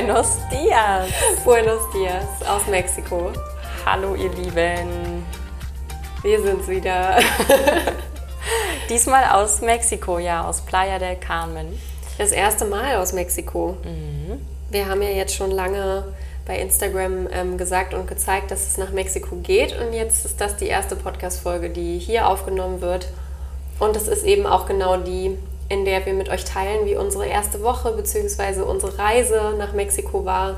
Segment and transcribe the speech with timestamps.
[0.00, 1.10] Buenos Dias.
[1.44, 3.32] Buenos Dias aus Mexiko.
[3.84, 5.26] Hallo ihr Lieben.
[6.22, 7.18] Wir sind's wieder.
[8.88, 11.78] Diesmal aus Mexiko, ja, aus Playa del Carmen.
[12.16, 13.76] Das erste Mal aus Mexiko.
[13.84, 14.40] Mhm.
[14.70, 16.06] Wir haben ja jetzt schon lange
[16.46, 19.78] bei Instagram ähm, gesagt und gezeigt, dass es nach Mexiko geht.
[19.78, 23.08] Und jetzt ist das die erste Podcast-Folge, die hier aufgenommen wird.
[23.78, 25.36] Und es ist eben auch genau die,
[25.70, 28.62] in der wir mit euch teilen, wie unsere erste Woche bzw.
[28.62, 30.56] unsere Reise nach Mexiko war.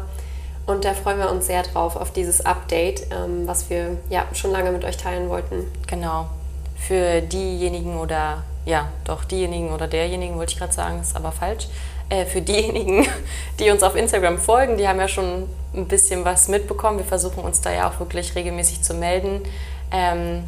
[0.66, 4.50] Und da freuen wir uns sehr drauf, auf dieses Update, ähm, was wir ja schon
[4.50, 5.70] lange mit euch teilen wollten.
[5.86, 6.28] Genau.
[6.76, 11.68] Für diejenigen oder, ja, doch diejenigen oder derjenigen, wollte ich gerade sagen, ist aber falsch.
[12.08, 13.06] Äh, für diejenigen,
[13.58, 16.98] die uns auf Instagram folgen, die haben ja schon ein bisschen was mitbekommen.
[16.98, 19.42] Wir versuchen uns da ja auch wirklich regelmäßig zu melden.
[19.90, 20.44] Ähm,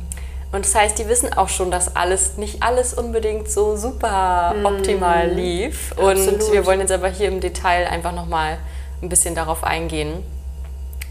[0.55, 4.65] und das heißt, die wissen auch schon, dass alles, nicht alles unbedingt so super mm.
[4.65, 5.93] optimal lief.
[5.97, 6.53] Und Absolut.
[6.53, 8.59] wir wollen jetzt aber hier im Detail einfach nochmal
[9.03, 10.23] ein bisschen darauf eingehen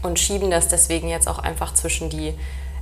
[0.02, 2.32] und schieben das deswegen jetzt auch einfach zwischen die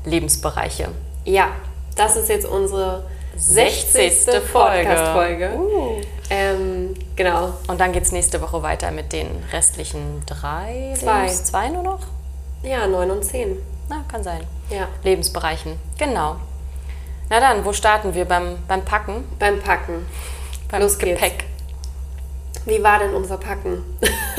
[0.05, 0.91] Lebensbereiche.
[1.25, 1.49] Ja,
[1.97, 4.27] das ist jetzt unsere 60.
[4.53, 5.51] Podcast-Folge.
[5.57, 6.01] Uh.
[6.31, 7.55] Ähm, genau.
[7.67, 11.83] Und dann geht es nächste Woche weiter mit den restlichen drei, zwei, Lebens zwei nur
[11.83, 12.07] noch?
[12.63, 13.59] Ja, neun und zehn.
[13.89, 14.43] Na, kann sein.
[14.71, 14.87] Ja.
[15.03, 15.77] Lebensbereichen.
[15.99, 16.37] Genau.
[17.29, 18.25] Na dann, wo starten wir?
[18.25, 19.25] Beim, beim Packen?
[19.39, 20.07] Beim Packen.
[20.71, 21.39] Beim Los Gepäck.
[21.39, 22.67] Geht's.
[22.67, 23.83] Wie war denn unser Packen?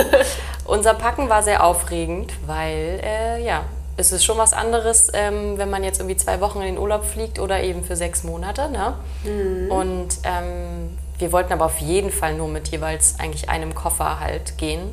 [0.66, 3.64] unser Packen war sehr aufregend, weil, äh, ja,
[3.98, 7.06] es ist schon was anderes, ähm, wenn man jetzt irgendwie zwei Wochen in den Urlaub
[7.06, 8.70] fliegt oder eben für sechs Monate.
[8.70, 8.94] Ne?
[9.24, 9.72] Mhm.
[9.72, 14.58] Und ähm, wir wollten aber auf jeden Fall nur mit jeweils eigentlich einem Koffer halt
[14.58, 14.92] gehen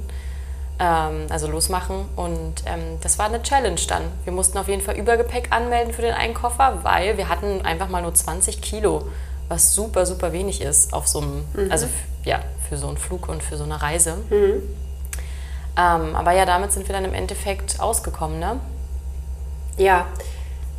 [0.81, 2.07] ähm, also losmachen.
[2.17, 4.03] Und ähm, das war eine Challenge dann.
[4.25, 7.89] Wir mussten auf jeden Fall Übergepäck anmelden für den einen Koffer, weil wir hatten einfach
[7.89, 9.07] mal nur 20 Kilo,
[9.49, 11.71] was super, super wenig ist auf so einem, mhm.
[11.71, 11.87] also
[12.25, 14.17] ja, für so einen Flug und für so eine Reise.
[14.31, 14.63] Mhm.
[15.77, 18.59] Ähm, aber ja, damit sind wir dann im Endeffekt ausgekommen, ne?
[19.77, 20.07] Ja,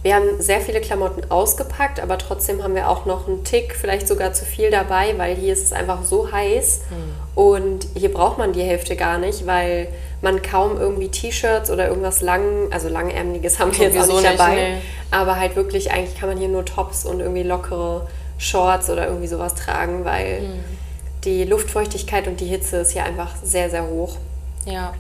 [0.04, 4.08] wir haben sehr viele Klamotten ausgepackt, aber trotzdem haben wir auch noch einen Tick, vielleicht
[4.08, 7.42] sogar zu viel dabei, weil hier ist es einfach so heiß mhm.
[7.42, 9.90] und hier braucht man die Hälfte gar nicht, weil
[10.22, 14.56] man kaum irgendwie T-Shirts oder irgendwas lang, also langärmeliges haben wir jetzt auch nicht dabei,
[14.56, 14.82] nicht, nee.
[15.12, 18.08] aber halt wirklich eigentlich kann man hier nur Tops und irgendwie lockere
[18.40, 20.64] Shorts oder irgendwie sowas tragen, weil mhm.
[21.26, 24.18] die Luftfeuchtigkeit und die Hitze ist hier einfach sehr, sehr hoch.
[24.66, 24.94] Ja.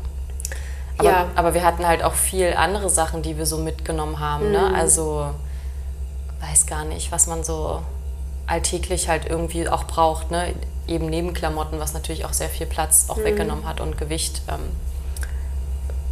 [1.01, 1.27] Aber, ja.
[1.35, 4.51] aber wir hatten halt auch viel andere Sachen, die wir so mitgenommen haben.
[4.51, 4.59] Ne?
[4.59, 4.71] Mhm.
[4.71, 4.75] Ne?
[4.79, 5.25] Also
[6.41, 7.81] weiß gar nicht, was man so
[8.47, 10.31] alltäglich halt irgendwie auch braucht.
[10.31, 10.53] Ne?
[10.87, 13.23] Eben neben Klamotten, was natürlich auch sehr viel Platz auch mhm.
[13.23, 14.59] weggenommen hat und Gewicht ähm,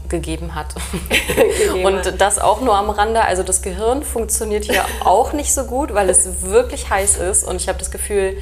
[0.09, 0.75] gegeben hat.
[1.09, 2.19] gegeben und hat.
[2.19, 3.21] das auch nur am Rande.
[3.21, 7.43] Also das Gehirn funktioniert hier auch nicht so gut, weil es wirklich heiß ist.
[7.43, 8.37] Und ich habe das Gefühl,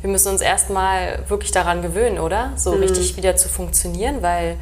[0.00, 2.52] wir müssen uns erstmal wirklich daran gewöhnen, oder?
[2.56, 2.82] So mhm.
[2.82, 4.56] richtig wieder zu funktionieren, weil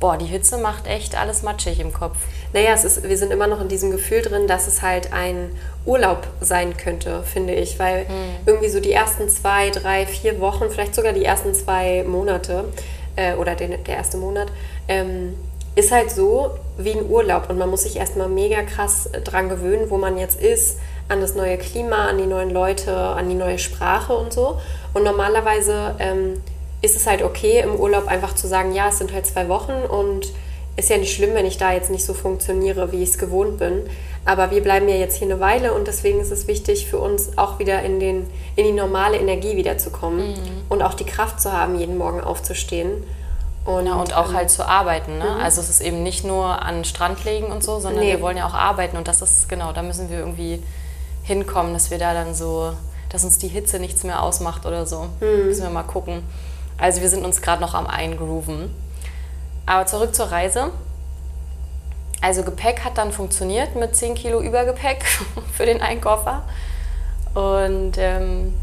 [0.00, 2.16] boah, die Hitze macht echt alles matschig im Kopf.
[2.52, 5.50] Naja, es ist, wir sind immer noch in diesem Gefühl drin, dass es halt ein
[5.84, 7.78] Urlaub sein könnte, finde ich.
[7.78, 8.36] Weil mhm.
[8.46, 12.64] irgendwie so die ersten zwei, drei, vier Wochen, vielleicht sogar die ersten zwei Monate
[13.16, 14.48] äh, oder den, der erste Monat,
[14.88, 15.34] ähm,
[15.74, 17.48] ist halt so wie ein Urlaub.
[17.50, 20.78] Und man muss sich erstmal mega krass dran gewöhnen, wo man jetzt ist,
[21.08, 24.60] an das neue Klima, an die neuen Leute, an die neue Sprache und so.
[24.92, 25.94] Und normalerweise...
[25.98, 26.42] Ähm,
[26.82, 29.72] ist es halt okay, im Urlaub einfach zu sagen, ja, es sind halt zwei Wochen
[29.72, 30.32] und
[30.76, 33.58] ist ja nicht schlimm, wenn ich da jetzt nicht so funktioniere, wie ich es gewohnt
[33.58, 33.84] bin.
[34.26, 37.38] Aber wir bleiben ja jetzt hier eine Weile und deswegen ist es wichtig für uns
[37.38, 38.26] auch wieder in, den,
[38.56, 40.62] in die normale Energie wiederzukommen mhm.
[40.68, 43.04] und auch die Kraft zu haben, jeden Morgen aufzustehen.
[43.64, 45.18] Und, ja, und auch ähm, halt zu arbeiten.
[45.18, 45.24] Ne?
[45.24, 45.40] Mhm.
[45.40, 48.12] Also es ist eben nicht nur an den Strand legen und so, sondern nee.
[48.12, 50.62] wir wollen ja auch arbeiten und das ist, genau, da müssen wir irgendwie
[51.24, 52.72] hinkommen, dass wir da dann so,
[53.08, 55.06] dass uns die Hitze nichts mehr ausmacht oder so.
[55.20, 55.46] Mhm.
[55.46, 56.22] Müssen wir mal gucken.
[56.78, 58.70] Also wir sind uns gerade noch am Eingrooven.
[59.64, 60.70] Aber zurück zur Reise.
[62.20, 65.04] Also Gepäck hat dann funktioniert mit 10 Kilo Übergepäck
[65.52, 66.44] für den Einkoffer.
[67.34, 68.54] Und ähm,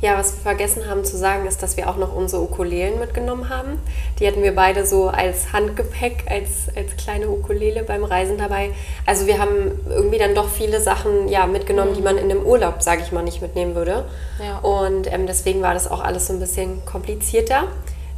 [0.00, 3.48] ja, was wir vergessen haben zu sagen, ist, dass wir auch noch unsere Ukulelen mitgenommen
[3.48, 3.80] haben.
[4.20, 8.70] Die hatten wir beide so als Handgepäck, als, als kleine Ukulele beim Reisen dabei.
[9.06, 11.96] Also wir haben irgendwie dann doch viele Sachen ja, mitgenommen, mhm.
[11.96, 14.04] die man in einem Urlaub, sage ich mal, nicht mitnehmen würde.
[14.40, 14.58] Ja.
[14.58, 17.64] Und ähm, deswegen war das auch alles so ein bisschen komplizierter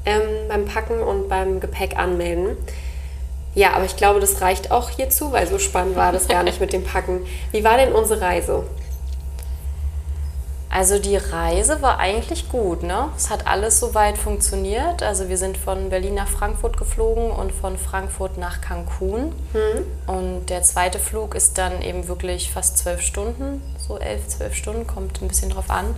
[0.05, 2.59] ähm, beim Packen und beim Gepäck anmelden.
[3.55, 6.61] Ja, aber ich glaube, das reicht auch hierzu, weil so spannend war das gar nicht
[6.61, 7.27] mit dem Packen.
[7.53, 8.65] Wie war denn unsere Reise?
[10.73, 12.85] Also die Reise war eigentlich gut.
[12.85, 13.09] Ne?
[13.17, 15.03] Es hat alles soweit funktioniert.
[15.03, 19.33] Also wir sind von Berlin nach Frankfurt geflogen und von Frankfurt nach Cancun.
[19.53, 19.85] Mhm.
[20.07, 24.87] Und der zweite Flug ist dann eben wirklich fast zwölf Stunden, so elf, zwölf Stunden,
[24.87, 25.97] kommt ein bisschen drauf an.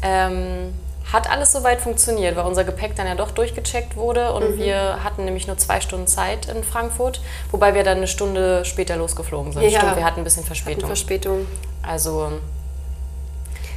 [0.00, 0.74] Ähm,
[1.12, 4.58] hat alles soweit funktioniert, weil unser Gepäck dann ja doch durchgecheckt wurde und mhm.
[4.58, 7.20] wir hatten nämlich nur zwei Stunden Zeit in Frankfurt,
[7.50, 9.62] wobei wir dann eine Stunde später losgeflogen sind.
[9.64, 9.80] Ja.
[9.80, 10.86] Stimmt, wir hatten ein bisschen Verspätung.
[10.86, 11.46] Verspätung.
[11.82, 12.32] Also,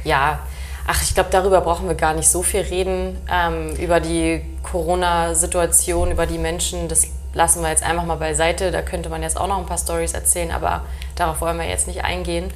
[0.04, 0.40] ja,
[0.86, 3.18] ach, ich glaube, darüber brauchen wir gar nicht so viel reden.
[3.30, 8.70] Ähm, über die Corona-Situation, über die Menschen, das lassen wir jetzt einfach mal beiseite.
[8.70, 10.82] Da könnte man jetzt auch noch ein paar Stories erzählen, aber
[11.14, 12.50] darauf wollen wir jetzt nicht eingehen.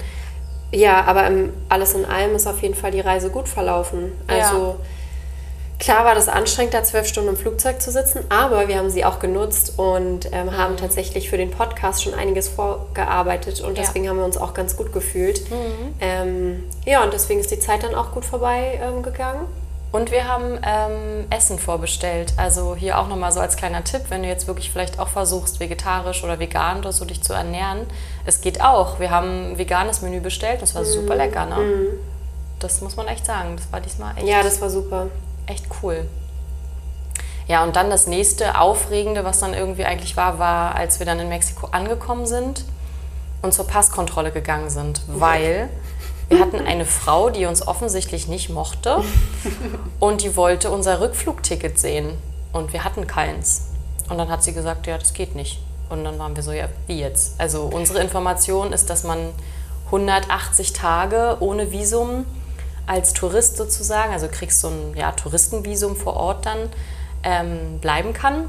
[0.72, 1.30] Ja, aber
[1.68, 4.12] alles in allem ist auf jeden Fall die Reise gut verlaufen.
[4.26, 4.86] Also ja.
[5.82, 9.04] Klar war das anstrengend, da zwölf Stunden im Flugzeug zu sitzen, aber wir haben sie
[9.04, 14.10] auch genutzt und ähm, haben tatsächlich für den Podcast schon einiges vorgearbeitet und deswegen ja.
[14.12, 15.50] haben wir uns auch ganz gut gefühlt.
[15.50, 15.94] Mhm.
[16.00, 19.40] Ähm, ja, und deswegen ist die Zeit dann auch gut vorbei ähm, gegangen.
[19.90, 22.32] Und wir haben ähm, Essen vorbestellt.
[22.36, 25.58] Also hier auch nochmal so als kleiner Tipp, wenn du jetzt wirklich vielleicht auch versuchst,
[25.58, 27.80] vegetarisch oder vegan oder so dich zu ernähren.
[28.24, 29.00] Es geht auch.
[29.00, 30.62] Wir haben ein veganes Menü bestellt.
[30.62, 30.86] Das war mm.
[30.86, 31.56] super lecker, ne?
[31.56, 31.86] Mm.
[32.58, 33.56] Das muss man echt sagen.
[33.56, 34.26] Das war diesmal echt.
[34.26, 35.08] Ja, das war super.
[35.46, 36.08] Echt cool.
[37.48, 41.18] Ja, und dann das nächste Aufregende, was dann irgendwie eigentlich war, war, als wir dann
[41.18, 42.64] in Mexiko angekommen sind
[43.42, 45.68] und zur Passkontrolle gegangen sind, weil
[46.28, 49.02] wir hatten eine Frau, die uns offensichtlich nicht mochte
[50.00, 52.16] und die wollte unser Rückflugticket sehen.
[52.52, 53.68] Und wir hatten keins.
[54.08, 55.60] Und dann hat sie gesagt, ja, das geht nicht.
[55.88, 57.38] Und dann waren wir so, ja, wie jetzt?
[57.38, 59.30] Also unsere Information ist, dass man
[59.86, 62.24] 180 Tage ohne Visum
[62.86, 66.68] als Tourist sozusagen, also kriegst du ein ja, Touristenvisum vor Ort dann,
[67.22, 68.48] ähm, bleiben kann.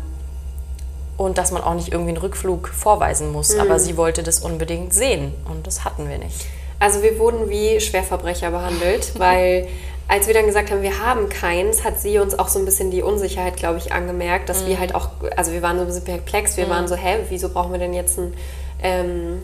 [1.16, 3.54] Und dass man auch nicht irgendwie einen Rückflug vorweisen muss.
[3.54, 3.62] Mhm.
[3.62, 6.48] Aber sie wollte das unbedingt sehen und das hatten wir nicht.
[6.80, 9.68] Also wir wurden wie Schwerverbrecher behandelt, weil
[10.08, 12.92] als wir dann gesagt haben, wir haben keins, hat sie uns auch so ein bisschen
[12.92, 14.68] die Unsicherheit, glaube ich, angemerkt, dass mhm.
[14.68, 16.72] wir halt auch, also wir waren so ein bisschen perplex, wir mhm.
[16.72, 18.34] waren so, hä, wieso brauchen wir denn jetzt ein,
[18.82, 19.42] ähm,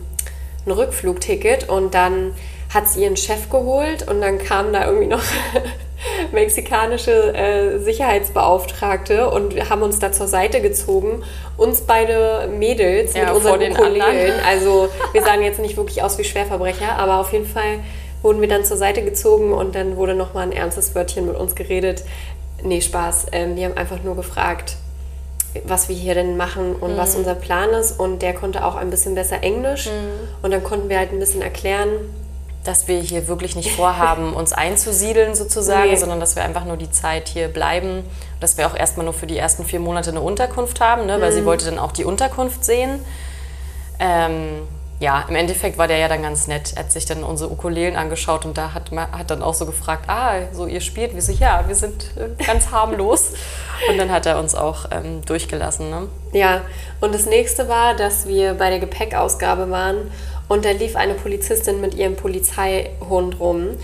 [0.66, 1.68] ein Rückflugticket?
[1.68, 2.32] Und dann
[2.72, 5.22] hat sie ihren Chef geholt und dann kam da irgendwie noch
[6.32, 11.24] mexikanische äh, Sicherheitsbeauftragte und wir haben uns da zur Seite gezogen.
[11.56, 14.32] Uns beide Mädels ja, mit unseren Kollegen.
[14.46, 17.80] Also wir sahen jetzt nicht wirklich aus wie Schwerverbrecher, aber auf jeden Fall
[18.22, 21.54] wurden wir dann zur Seite gezogen und dann wurde nochmal ein ernstes Wörtchen mit uns
[21.54, 22.04] geredet.
[22.62, 23.26] Nee, Spaß.
[23.32, 24.76] Ähm, die haben einfach nur gefragt,
[25.64, 26.96] was wir hier denn machen und mhm.
[26.98, 27.98] was unser Plan ist.
[27.98, 29.86] Und der konnte auch ein bisschen besser Englisch.
[29.86, 30.28] Mhm.
[30.42, 31.88] Und dann konnten wir halt ein bisschen erklären,
[32.64, 35.96] dass wir hier wirklich nicht vorhaben, uns einzusiedeln sozusagen, nee.
[35.96, 38.04] sondern dass wir einfach nur die Zeit hier bleiben.
[38.38, 41.20] Dass wir auch erstmal nur für die ersten vier Monate eine Unterkunft haben, ne?
[41.20, 41.34] weil mhm.
[41.34, 43.04] sie wollte dann auch die Unterkunft sehen.
[43.98, 44.62] Ähm,
[45.00, 46.74] ja, im Endeffekt war der ja dann ganz nett.
[46.76, 50.04] Er hat sich dann unsere Ukulelen angeschaut und da hat, hat dann auch so gefragt,
[50.08, 51.14] ah, so ihr spielt?
[51.14, 53.32] Wir so, ja, wir sind äh, ganz harmlos.
[53.88, 55.88] und dann hat er uns auch ähm, durchgelassen.
[55.88, 56.08] Ne?
[56.32, 56.60] Ja,
[57.00, 60.10] und das nächste war, dass wir bei der Gepäckausgabe waren
[60.50, 63.76] und da lief eine Polizistin mit ihrem Polizeihund rum hm.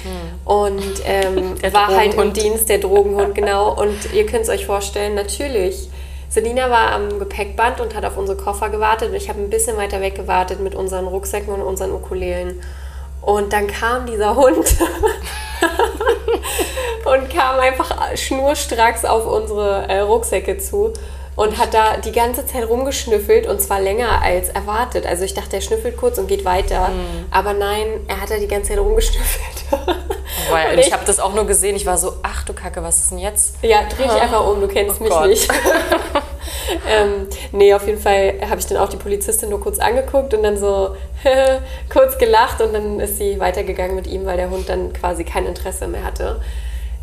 [0.45, 3.73] und ähm, war halt im Dienst, der Drogenhund, genau.
[3.81, 5.89] Und ihr könnt es euch vorstellen, natürlich.
[6.29, 9.77] Selina war am Gepäckband und hat auf unsere Koffer gewartet und ich habe ein bisschen
[9.77, 12.61] weiter weg gewartet mit unseren Rucksäcken und unseren Ukulelen.
[13.23, 14.57] Und dann kam dieser Hund
[17.05, 20.95] und kam einfach schnurstracks auf unsere äh, Rucksäcke zu
[21.37, 25.07] und hat da die ganze Zeit rumgeschnüffelt und zwar länger als erwartet.
[25.07, 26.89] Also ich dachte, er schnüffelt kurz und geht weiter.
[26.89, 27.27] Mhm.
[27.31, 29.65] Aber nein, er hat da die ganze Zeit rumgeschnüffelt.
[30.51, 31.77] Weil, ich, ich habe das auch nur gesehen.
[31.77, 33.57] Ich war so, ach du Kacke, was ist denn jetzt?
[33.63, 34.23] Ja, dreh dich ah.
[34.23, 35.29] einfach um, du kennst oh mich Gott.
[35.29, 35.49] nicht.
[36.89, 40.43] ähm, nee, auf jeden Fall habe ich dann auch die Polizistin nur kurz angeguckt und
[40.43, 40.97] dann so
[41.93, 45.45] kurz gelacht und dann ist sie weitergegangen mit ihm, weil der Hund dann quasi kein
[45.45, 46.41] Interesse mehr hatte.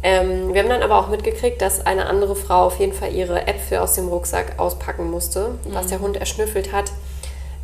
[0.03, 3.47] Ähm, wir haben dann aber auch mitgekriegt, dass eine andere Frau auf jeden Fall ihre
[3.47, 5.73] Äpfel aus dem Rucksack auspacken musste, mhm.
[5.73, 6.91] was der Hund erschnüffelt hat.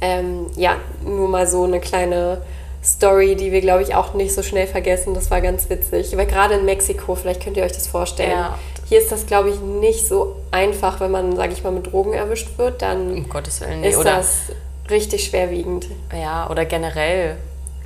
[0.01, 2.41] Ähm, ja, nur mal so eine kleine
[2.81, 5.13] Story, die wir, glaube ich, auch nicht so schnell vergessen.
[5.13, 6.15] Das war ganz witzig.
[6.15, 8.31] Weil gerade in Mexiko, vielleicht könnt ihr euch das vorstellen.
[8.31, 8.57] Ja.
[8.87, 12.13] Hier ist das, glaube ich, nicht so einfach, wenn man, sage ich mal, mit Drogen
[12.13, 12.81] erwischt wird.
[12.81, 14.43] Dann um Gottes Willen, nee, ist das
[14.89, 15.87] richtig schwerwiegend.
[16.13, 17.35] Ja, oder generell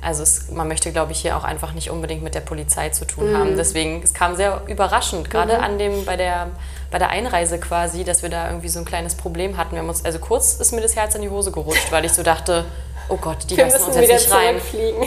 [0.04, 3.06] also es, man möchte, glaube ich, hier auch einfach nicht unbedingt mit der Polizei zu
[3.06, 3.36] tun mhm.
[3.36, 3.56] haben.
[3.56, 5.64] Deswegen, es kam sehr überraschend, gerade mhm.
[5.64, 6.48] an dem, bei der,
[6.90, 9.72] bei der Einreise quasi, dass wir da irgendwie so ein kleines Problem hatten.
[9.72, 12.12] Wir haben uns, also kurz ist mir das Herz in die Hose gerutscht, weil ich
[12.12, 12.66] so dachte,
[13.08, 14.56] oh Gott, die wir lassen uns jetzt nicht rein.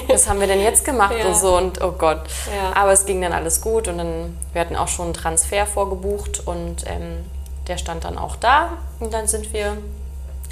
[0.08, 1.28] Was haben wir denn jetzt gemacht ja.
[1.28, 2.24] und so und oh Gott.
[2.56, 2.76] Ja.
[2.76, 6.46] Aber es ging dann alles gut und dann, wir hatten auch schon einen Transfer vorgebucht
[6.46, 7.24] und ähm,
[7.68, 9.78] der stand dann auch da und dann sind wir,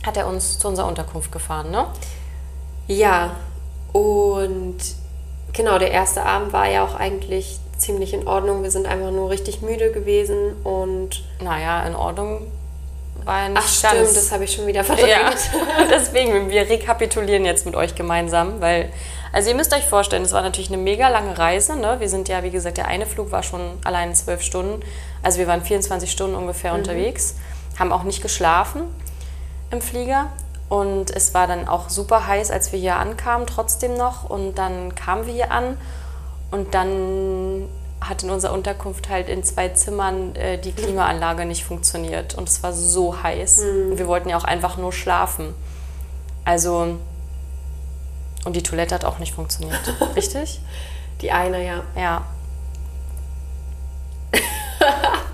[0.06, 1.88] hat er uns zu unserer Unterkunft gefahren, ne?
[2.88, 3.32] Ja,
[3.96, 4.75] und
[5.54, 8.62] genau, der erste Abend war ja auch eigentlich ziemlich in Ordnung.
[8.62, 11.24] Wir sind einfach nur richtig müde gewesen und.
[11.42, 12.42] Naja, in Ordnung
[13.24, 13.96] war nicht Ach ganz.
[13.96, 15.10] stimmt, das habe ich schon wieder verdrängt.
[15.10, 15.32] Ja,
[15.90, 18.92] deswegen, wir rekapitulieren jetzt mit euch gemeinsam, weil,
[19.32, 21.78] also ihr müsst euch vorstellen, es war natürlich eine mega lange Reise.
[21.78, 21.96] Ne?
[22.00, 24.82] Wir sind ja, wie gesagt, der eine Flug war schon allein zwölf Stunden.
[25.24, 26.80] Also wir waren 24 Stunden ungefähr Mhm.
[26.80, 27.36] unterwegs,
[27.80, 28.82] haben auch nicht geschlafen
[29.72, 30.28] im Flieger.
[30.75, 34.29] Und es war dann auch super heiß, als wir hier ankamen, trotzdem noch.
[34.29, 35.77] Und dann kamen wir hier an
[36.51, 37.70] und dann
[38.01, 42.36] hat in unserer Unterkunft halt in zwei Zimmern äh, die Klimaanlage nicht funktioniert.
[42.36, 43.62] Und es war so heiß.
[43.91, 45.55] Und wir wollten ja auch einfach nur schlafen.
[46.44, 46.98] Also,
[48.44, 49.79] und die Toilette hat auch nicht funktioniert.
[50.17, 50.60] Richtig?
[51.22, 51.84] Die eine, ja.
[51.96, 52.25] Ja.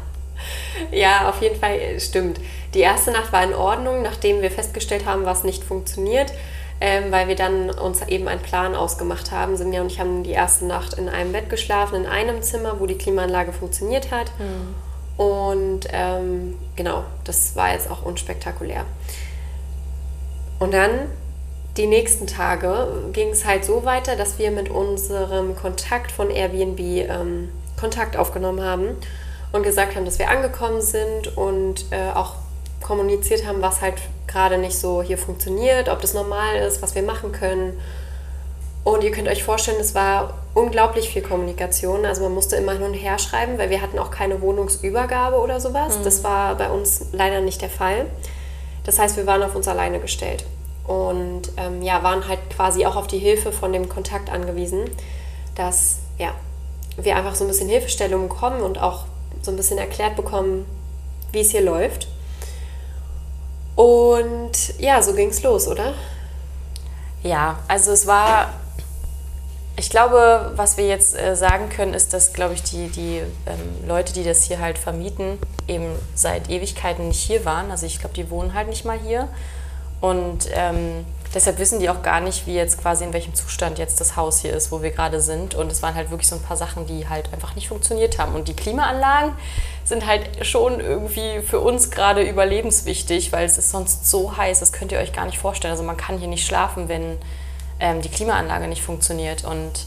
[0.92, 2.40] Ja, auf jeden Fall äh, stimmt.
[2.74, 6.32] Die erste Nacht war in Ordnung, nachdem wir festgestellt haben, was nicht funktioniert,
[6.80, 9.58] ähm, weil wir dann uns eben einen Plan ausgemacht haben.
[9.58, 12.86] Sinja und ich haben die erste Nacht in einem Bett geschlafen, in einem Zimmer, wo
[12.86, 14.32] die Klimaanlage funktioniert hat.
[15.18, 18.86] Und ähm, genau, das war jetzt auch unspektakulär.
[20.60, 20.92] Und dann
[21.78, 26.80] die nächsten Tage ging es halt so weiter, dass wir mit unserem Kontakt von Airbnb
[26.80, 27.50] ähm,
[27.80, 28.90] Kontakt aufgenommen haben
[29.52, 32.36] und gesagt haben, dass wir angekommen sind und äh, auch
[32.92, 33.96] kommuniziert haben, was halt
[34.28, 37.80] gerade nicht so hier funktioniert, ob das normal ist, was wir machen können.
[38.84, 42.06] Und ihr könnt euch vorstellen, es war unglaublich viel Kommunikation.
[42.06, 45.62] Also man musste immer hin und her schreiben, weil wir hatten auch keine Wohnungsübergabe oder
[45.62, 46.00] sowas.
[46.04, 48.08] Das war bei uns leider nicht der Fall.
[48.84, 50.44] Das heißt, wir waren auf uns alleine gestellt
[50.86, 54.90] und ähm, ja, waren halt quasi auch auf die Hilfe von dem Kontakt angewiesen,
[55.56, 56.34] dass ja,
[56.98, 59.06] wir einfach so ein bisschen Hilfestellung bekommen und auch
[59.42, 60.66] so ein bisschen erklärt bekommen,
[61.32, 62.10] wie es hier läuft.
[63.82, 65.96] Und ja, so ging es los, oder?
[67.24, 68.54] Ja, also es war,
[69.76, 73.88] ich glaube, was wir jetzt äh, sagen können, ist, dass, glaube ich, die, die ähm,
[73.88, 77.72] Leute, die das hier halt vermieten, eben seit Ewigkeiten nicht hier waren.
[77.72, 79.28] Also ich glaube, die wohnen halt nicht mal hier.
[80.00, 84.02] Und ähm, deshalb wissen die auch gar nicht, wie jetzt quasi in welchem Zustand jetzt
[84.02, 85.56] das Haus hier ist, wo wir gerade sind.
[85.56, 88.36] Und es waren halt wirklich so ein paar Sachen, die halt einfach nicht funktioniert haben.
[88.36, 89.34] Und die Klimaanlagen
[89.86, 94.74] sind halt schon irgendwie für uns gerade überlebenswichtig, weil es ist sonst so heiß, das
[94.74, 95.72] könnt ihr euch gar nicht vorstellen.
[95.72, 97.18] Also man kann hier nicht schlafen, wenn
[97.80, 99.44] ähm, die Klimaanlage nicht funktioniert.
[99.44, 99.86] Und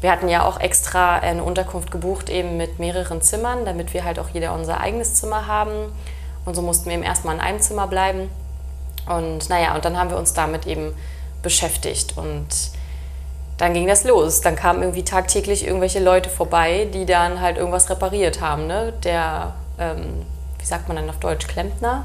[0.00, 4.18] wir hatten ja auch extra eine Unterkunft gebucht, eben mit mehreren Zimmern, damit wir halt
[4.18, 5.92] auch jeder unser eigenes Zimmer haben.
[6.44, 8.30] Und so mussten wir eben erstmal in einem Zimmer bleiben.
[9.08, 10.94] Und naja, und dann haben wir uns damit eben
[11.42, 12.16] beschäftigt.
[12.16, 12.48] Und
[13.56, 14.40] dann ging das los.
[14.40, 18.66] Dann kamen irgendwie tagtäglich irgendwelche Leute vorbei, die dann halt irgendwas repariert haben.
[18.66, 18.92] Ne?
[19.04, 20.26] Der, ähm,
[20.58, 22.04] wie sagt man dann auf Deutsch, Klempner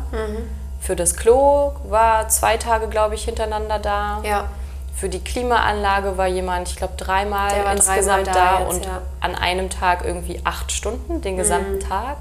[0.84, 4.22] für das Klo war zwei Tage, glaube ich, hintereinander da.
[4.24, 4.50] Ja.
[4.96, 9.02] Für die Klimaanlage war jemand, ich glaube, dreimal insgesamt dreimal da, da jetzt, und ja.
[9.22, 11.80] an einem Tag irgendwie acht Stunden, den gesamten Mhm.
[11.80, 12.18] Tag.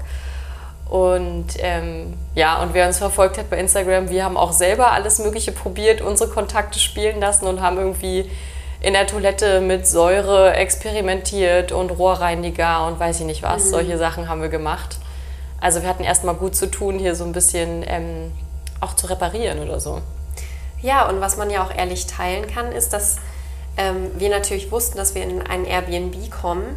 [0.89, 5.19] Und ähm, ja, und wer uns verfolgt hat bei Instagram, wir haben auch selber alles
[5.19, 8.29] Mögliche probiert, unsere Kontakte spielen lassen und haben irgendwie
[8.81, 13.47] in der Toilette mit Säure experimentiert und Rohrreiniger und weiß ich nicht Mhm.
[13.47, 13.69] was.
[13.69, 14.97] Solche Sachen haben wir gemacht.
[15.61, 18.31] Also wir hatten erstmal gut zu tun, hier so ein bisschen ähm,
[18.81, 20.01] auch zu reparieren oder so.
[20.81, 23.15] Ja, und was man ja auch ehrlich teilen kann, ist, dass
[23.77, 26.75] ähm, wir natürlich wussten, dass wir in ein Airbnb kommen,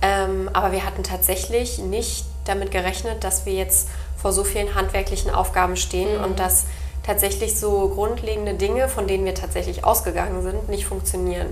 [0.00, 5.30] ähm, aber wir hatten tatsächlich nicht damit gerechnet, dass wir jetzt vor so vielen handwerklichen
[5.32, 6.64] Aufgaben stehen und dass
[7.06, 11.46] tatsächlich so grundlegende Dinge, von denen wir tatsächlich ausgegangen sind, nicht funktionieren.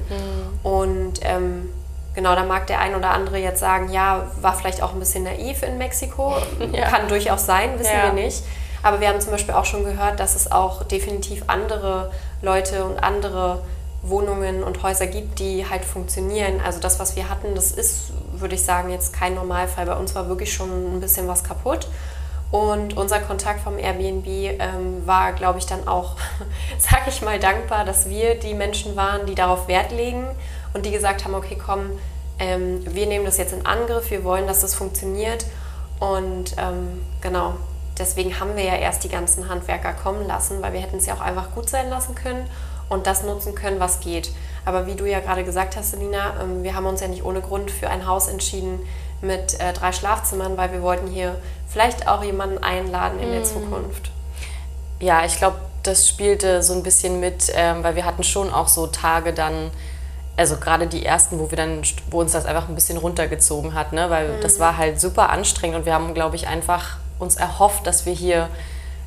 [0.63, 1.71] Und ähm,
[2.15, 5.25] genau, da mag der ein oder andere jetzt sagen, ja, war vielleicht auch ein bisschen
[5.25, 6.35] naiv in Mexiko.
[6.73, 6.89] Ja.
[6.91, 8.13] Kann durchaus sein, wissen Ja.
[8.13, 8.43] wir nicht.
[8.83, 12.11] Aber wir haben zum Beispiel auch schon gehört, dass es auch definitiv andere
[12.43, 13.61] Leute und andere
[14.03, 16.61] Wohnungen und Häuser gibt, die halt funktionieren.
[16.65, 19.87] Also das, was wir hatten, das ist, würde ich sagen, jetzt kein Normalfall.
[19.87, 21.89] Bei uns war wirklich schon ein bisschen was kaputt.
[22.51, 26.17] Und unser Kontakt vom Airbnb ähm, war, glaube ich, dann auch,
[26.79, 30.27] sag ich mal, dankbar, dass wir die Menschen waren, die darauf Wert legen
[30.73, 31.91] und die gesagt haben, okay, komm,
[32.39, 35.45] ähm, wir nehmen das jetzt in Angriff, wir wollen, dass das funktioniert.
[35.99, 37.55] Und ähm, genau,
[37.99, 41.15] deswegen haben wir ja erst die ganzen Handwerker kommen lassen, weil wir hätten es ja
[41.15, 42.47] auch einfach gut sein lassen können
[42.89, 44.31] und das nutzen können, was geht.
[44.65, 47.41] Aber wie du ja gerade gesagt hast, Selina, ähm, wir haben uns ja nicht ohne
[47.41, 48.81] Grund für ein Haus entschieden
[49.21, 51.37] mit äh, drei Schlafzimmern, weil wir wollten hier
[51.69, 54.11] vielleicht auch jemanden einladen in der Zukunft.
[55.01, 58.69] Ja, ich glaube, das spielte so ein bisschen mit, ähm, weil wir hatten schon auch
[58.69, 59.71] so Tage dann,
[60.37, 63.93] also gerade die ersten, wo wir dann, wo uns das einfach ein bisschen runtergezogen hat,
[63.93, 64.11] ne?
[64.11, 68.05] weil das war halt super anstrengend und wir haben, glaube ich, einfach uns erhofft, dass
[68.05, 68.49] wir hier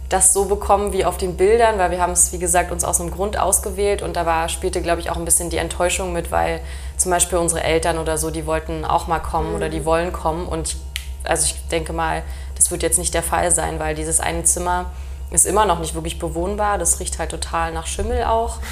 [0.09, 2.99] das so bekommen wie auf den Bildern, weil wir haben es, wie gesagt, uns aus
[2.99, 6.31] einem Grund ausgewählt und da war, spielte, glaube ich, auch ein bisschen die Enttäuschung mit,
[6.31, 6.61] weil
[6.97, 10.47] zum Beispiel unsere Eltern oder so, die wollten auch mal kommen oder die wollen kommen
[10.47, 10.77] und ich,
[11.23, 12.23] also ich denke mal,
[12.55, 14.91] das wird jetzt nicht der Fall sein, weil dieses eine Zimmer,
[15.31, 16.79] ist immer noch nicht wirklich bewohnbar.
[16.79, 18.57] Das riecht halt total nach Schimmel auch.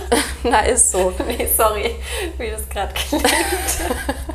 [0.42, 1.12] Na, ist so.
[1.26, 1.96] Nee, sorry,
[2.38, 3.24] wie das gerade klingt.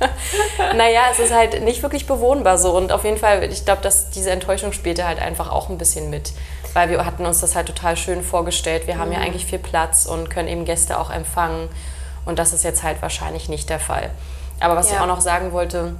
[0.76, 2.76] naja, es ist halt nicht wirklich bewohnbar so.
[2.76, 6.10] Und auf jeden Fall, ich glaube, dass diese Enttäuschung spielte halt einfach auch ein bisschen
[6.10, 6.32] mit.
[6.72, 8.86] Weil wir hatten uns das halt total schön vorgestellt.
[8.86, 9.16] Wir haben mhm.
[9.16, 11.68] ja eigentlich viel Platz und können eben Gäste auch empfangen.
[12.24, 14.10] Und das ist jetzt halt wahrscheinlich nicht der Fall.
[14.60, 14.96] Aber was ja.
[14.96, 15.96] ich auch noch sagen wollte,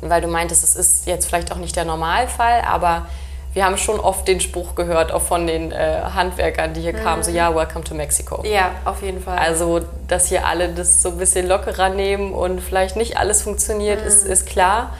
[0.00, 3.06] weil du meintest, es ist jetzt vielleicht auch nicht der Normalfall, aber
[3.54, 7.02] wir haben schon oft den Spruch gehört, auch von den äh, Handwerkern, die hier mhm.
[7.02, 8.42] kamen, so ja, welcome to Mexico.
[8.46, 9.38] Ja, auf jeden Fall.
[9.38, 14.00] Also, dass hier alle das so ein bisschen lockerer nehmen und vielleicht nicht alles funktioniert,
[14.00, 14.06] mhm.
[14.06, 14.94] ist, ist klar.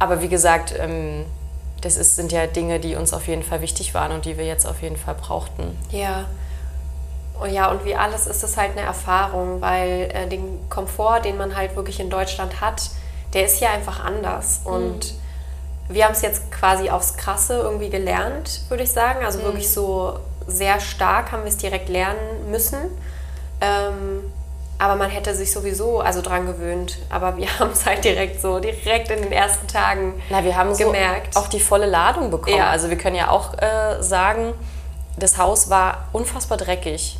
[0.00, 1.26] Aber wie gesagt, ähm,
[1.80, 4.44] das ist, sind ja Dinge, die uns auf jeden Fall wichtig waren und die wir
[4.44, 5.78] jetzt auf jeden Fall brauchten.
[5.90, 6.24] Ja.
[7.40, 11.36] Und ja, und wie alles ist es halt eine Erfahrung, weil äh, den Komfort, den
[11.36, 12.90] man halt wirklich in Deutschland hat,
[13.32, 14.62] der ist hier einfach anders.
[14.64, 15.18] Mhm.
[15.88, 19.24] Wir haben es jetzt quasi aufs Krasse irgendwie gelernt, würde ich sagen.
[19.24, 19.44] Also mhm.
[19.44, 22.78] wirklich so sehr stark haben wir es direkt lernen müssen.
[23.60, 24.32] Ähm,
[24.78, 26.98] aber man hätte sich sowieso also dran gewöhnt.
[27.10, 30.76] Aber wir haben es halt direkt so, direkt in den ersten Tagen Na, wir haben
[30.76, 31.34] gemerkt.
[31.34, 32.56] So auch die volle Ladung bekommen.
[32.56, 32.70] Ja.
[32.70, 34.54] Also wir können ja auch äh, sagen,
[35.16, 37.18] das Haus war unfassbar dreckig.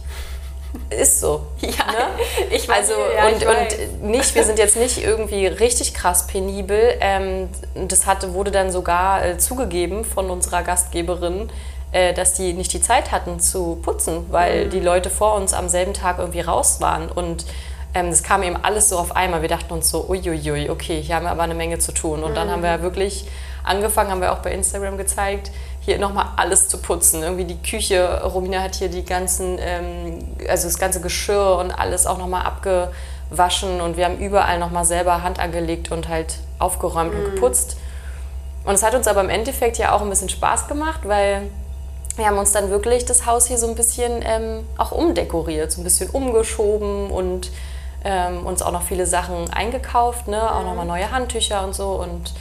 [0.91, 1.47] Ist so.
[1.61, 2.09] Ja, ne?
[2.51, 2.91] ich weiß.
[2.91, 6.95] Also, ja, und, und nicht, wir sind jetzt nicht irgendwie richtig krass penibel.
[7.01, 11.51] Ähm, das hatte, wurde dann sogar äh, zugegeben von unserer Gastgeberin,
[11.93, 14.71] äh, dass die nicht die Zeit hatten zu putzen, weil mhm.
[14.71, 17.09] die Leute vor uns am selben Tag irgendwie raus waren.
[17.09, 17.47] Und
[17.95, 19.43] ähm, das kam eben alles so auf einmal.
[19.43, 22.23] Wir dachten uns so, uiuiui, okay, hier haben wir aber eine Menge zu tun.
[22.23, 22.35] Und mhm.
[22.35, 23.27] dann haben wir wirklich
[23.65, 25.51] angefangen, haben wir auch bei Instagram gezeigt,
[25.89, 27.23] hier nochmal alles zu putzen.
[27.23, 32.07] Irgendwie die Küche, Romina hat hier die ganzen, ähm, also das ganze Geschirr und alles
[32.07, 37.25] auch nochmal abgewaschen und wir haben überall nochmal selber Hand angelegt und halt aufgeräumt mhm.
[37.25, 37.79] und geputzt.
[38.65, 41.49] Und es hat uns aber im Endeffekt ja auch ein bisschen Spaß gemacht, weil
[42.17, 45.81] wir haben uns dann wirklich das Haus hier so ein bisschen ähm, auch umdekoriert, so
[45.81, 47.51] ein bisschen umgeschoben und
[48.05, 50.53] ähm, uns auch noch viele Sachen eingekauft, ne?
[50.55, 50.67] auch mhm.
[50.67, 52.35] nochmal neue Handtücher und so und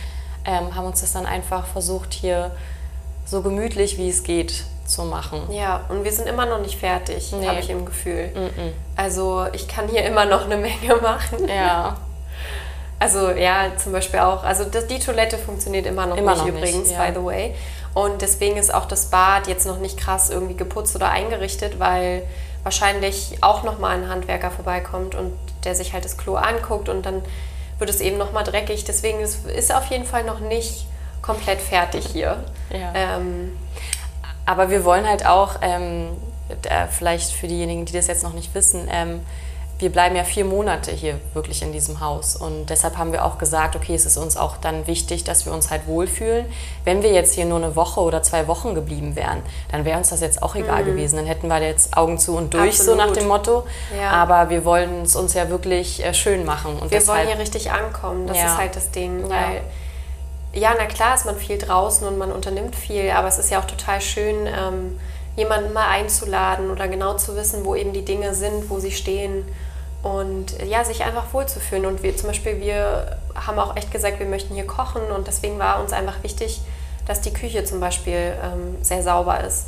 [0.43, 2.52] ähm, haben uns das dann einfach versucht hier
[3.30, 5.42] so gemütlich wie es geht zu machen.
[5.52, 7.46] Ja, und wir sind immer noch nicht fertig, nee.
[7.46, 8.32] habe ich im Gefühl.
[8.34, 8.72] Mm -mm.
[8.96, 11.48] Also ich kann hier immer noch eine Menge machen.
[11.48, 11.98] Ja.
[13.00, 16.48] Also ja, zum Beispiel auch, also das, die Toilette funktioniert immer noch immer nicht noch
[16.48, 17.06] übrigens, nicht, ja.
[17.06, 17.56] by the way.
[17.94, 22.24] Und deswegen ist auch das Bad jetzt noch nicht krass irgendwie geputzt oder eingerichtet, weil
[22.63, 27.22] wahrscheinlich auch nochmal ein Handwerker vorbeikommt und der sich halt das Klo anguckt und dann
[27.78, 28.84] wird es eben nochmal dreckig.
[28.86, 30.88] Deswegen ist es auf jeden Fall noch nicht
[31.28, 32.44] komplett fertig hier.
[32.72, 32.94] Ja.
[32.96, 33.56] Ähm,
[34.46, 36.08] aber wir wollen halt auch, ähm,
[36.90, 39.20] vielleicht für diejenigen, die das jetzt noch nicht wissen, ähm,
[39.80, 42.36] wir bleiben ja vier Monate hier wirklich in diesem Haus.
[42.36, 45.54] Und deshalb haben wir auch gesagt, okay, es ist uns auch dann wichtig, dass wir
[45.54, 46.48] uns halt wohlfühlen.
[46.84, 50.10] Wenn wir jetzt hier nur eine Woche oder zwei Wochen geblieben wären, dann wäre uns
[50.10, 50.88] das jetzt auch egal mhm.
[50.88, 51.18] gewesen.
[51.18, 53.00] Dann hätten wir jetzt Augen zu und durch, Absolut.
[53.00, 53.68] so nach dem Motto.
[53.96, 54.12] Ja.
[54.12, 56.74] Aber wir wollen es uns ja wirklich äh, schön machen.
[56.74, 58.26] Und wir deshalb, wollen hier richtig ankommen.
[58.26, 58.46] Das ja.
[58.46, 59.30] ist halt das Ding.
[59.30, 59.62] Weil
[60.54, 63.60] ja, na klar ist man viel draußen und man unternimmt viel, aber es ist ja
[63.60, 65.00] auch total schön, ähm,
[65.36, 69.46] jemanden mal einzuladen oder genau zu wissen, wo eben die Dinge sind, wo sie stehen
[70.02, 71.86] und ja, sich einfach wohlzufühlen.
[71.86, 75.60] Und wir zum Beispiel, wir haben auch echt gesagt, wir möchten hier kochen und deswegen
[75.60, 76.62] war uns einfach wichtig,
[77.06, 79.68] dass die Küche zum Beispiel ähm, sehr sauber ist.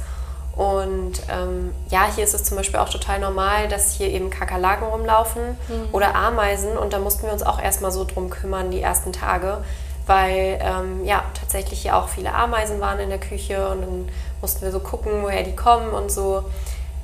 [0.55, 4.87] Und ähm, ja, hier ist es zum Beispiel auch total normal, dass hier eben Kakerlaken
[4.87, 5.87] rumlaufen mhm.
[5.93, 6.77] oder Ameisen.
[6.77, 9.63] Und da mussten wir uns auch erstmal so drum kümmern, die ersten Tage,
[10.09, 14.09] weil ähm, ja, tatsächlich hier auch viele Ameisen waren in der Küche und dann
[14.41, 16.45] mussten wir so gucken, woher die kommen und so.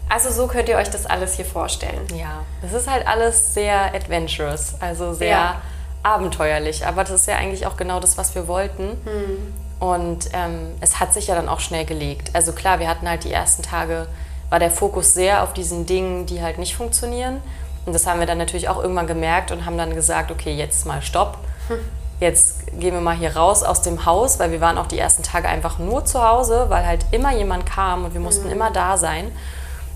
[0.09, 2.07] Also so könnt ihr euch das alles hier vorstellen.
[2.15, 5.61] Ja, es ist halt alles sehr adventurous, also sehr ja.
[6.01, 6.87] abenteuerlich.
[6.87, 8.97] Aber das ist ja eigentlich auch genau das, was wir wollten.
[9.05, 9.53] Hm.
[9.79, 12.31] Und ähm, es hat sich ja dann auch schnell gelegt.
[12.33, 14.07] Also klar, wir hatten halt die ersten Tage,
[14.49, 17.39] war der Fokus sehr auf diesen Dingen, die halt nicht funktionieren.
[17.85, 20.87] Und das haben wir dann natürlich auch irgendwann gemerkt und haben dann gesagt, okay, jetzt
[20.87, 21.37] mal Stopp.
[21.67, 21.77] Hm
[22.19, 25.23] jetzt gehen wir mal hier raus aus dem Haus, weil wir waren auch die ersten
[25.23, 28.53] Tage einfach nur zu Hause, weil halt immer jemand kam und wir mussten mhm.
[28.53, 29.31] immer da sein.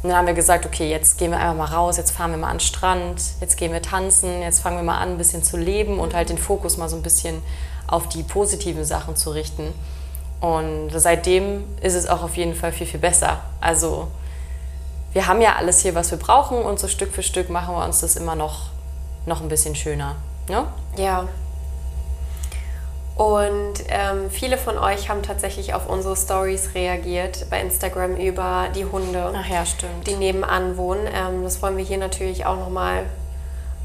[0.02, 2.38] Und dann haben wir gesagt, okay, jetzt gehen wir einfach mal raus, jetzt fahren wir
[2.38, 5.44] mal an den Strand, jetzt gehen wir tanzen, jetzt fangen wir mal an, ein bisschen
[5.44, 7.42] zu leben und halt den Fokus mal so ein bisschen
[7.88, 9.74] auf die positiven Sachen zu richten.
[10.40, 13.42] Und seitdem ist es auch auf jeden Fall viel, viel besser.
[13.60, 14.08] Also
[15.12, 17.84] wir haben ja alles hier, was wir brauchen und so Stück für Stück machen wir
[17.84, 18.68] uns das immer noch,
[19.26, 20.16] noch ein bisschen schöner.
[20.48, 20.64] Ne?
[20.96, 21.28] Ja,
[23.20, 28.86] und ähm, viele von euch haben tatsächlich auf unsere Stories reagiert bei Instagram über die
[28.86, 30.08] Hunde, Ach ja, stimmt.
[30.08, 31.06] die nebenan wohnen.
[31.14, 33.04] Ähm, das wollen wir hier natürlich auch nochmal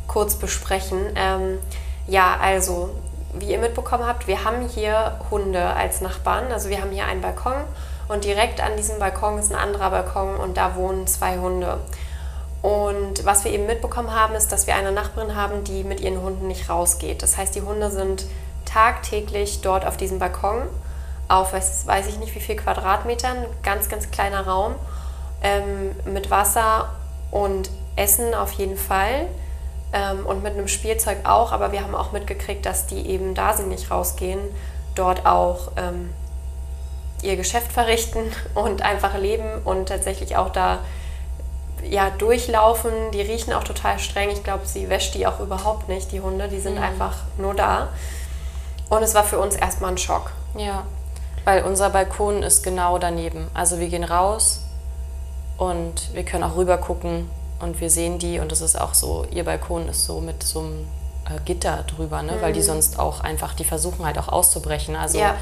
[0.07, 1.01] kurz besprechen.
[1.16, 1.59] Ähm,
[2.07, 2.90] ja, also,
[3.33, 6.53] wie ihr mitbekommen habt, wir haben hier Hunde als Nachbarn.
[6.53, 7.55] Also wir haben hier einen Balkon
[8.07, 11.79] Und direkt an diesem Balkon ist ein anderer Balkon und da wohnen zwei Hunde.
[12.62, 16.23] Und was wir eben mitbekommen haben, ist, dass wir eine Nachbarin haben, die mit ihren
[16.23, 17.20] Hunden nicht rausgeht.
[17.20, 18.27] Das heißt, die Hunde sind
[18.75, 20.63] tagtäglich dort auf diesem Balkon
[21.29, 24.75] auf, weiß, weiß ich nicht wie viel Quadratmetern, ganz, ganz kleiner Raum
[25.43, 26.91] ähm, mit Wasser
[27.31, 29.29] und Essen auf jeden Fall
[29.93, 31.53] ähm, und mit einem Spielzeug auch.
[31.53, 34.41] Aber wir haben auch mitgekriegt, dass die eben, da sie nicht rausgehen,
[34.95, 36.13] dort auch ähm,
[37.23, 40.81] ihr Geschäft verrichten und einfach leben und tatsächlich auch da
[41.89, 42.93] ja, durchlaufen.
[43.13, 44.31] Die riechen auch total streng.
[44.31, 46.49] Ich glaube, sie wäscht die auch überhaupt nicht, die Hunde.
[46.49, 46.83] Die sind mhm.
[46.83, 47.89] einfach nur da.
[48.88, 50.31] Und es war für uns erstmal ein Schock.
[50.57, 50.85] Ja,
[51.44, 53.49] weil unser Balkon ist genau daneben.
[53.55, 54.62] Also wir gehen raus
[55.57, 57.29] und wir können auch rüber gucken
[57.61, 60.61] und wir sehen die und es ist auch so, ihr Balkon ist so mit so
[60.61, 60.88] einem
[61.27, 62.33] äh, Gitter drüber, ne?
[62.33, 62.40] Mhm.
[62.40, 62.64] weil die mhm.
[62.64, 64.97] sonst auch einfach, die versuchen halt auch auszubrechen.
[64.97, 65.37] Also ja.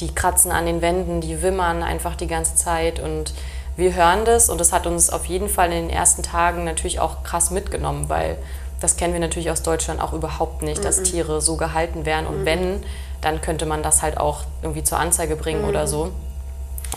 [0.00, 3.34] die kratzen an den Wänden, die wimmern einfach die ganze Zeit und
[3.76, 7.00] wir hören das und das hat uns auf jeden Fall in den ersten Tagen natürlich
[7.00, 8.36] auch krass mitgenommen, weil
[8.82, 10.84] das kennen wir natürlich aus Deutschland auch überhaupt nicht, mhm.
[10.84, 12.44] dass Tiere so gehalten werden und mhm.
[12.44, 12.82] wenn,
[13.20, 15.88] dann könnte man das halt auch irgendwie zur Anzeige bringen oder mhm.
[15.88, 16.12] so.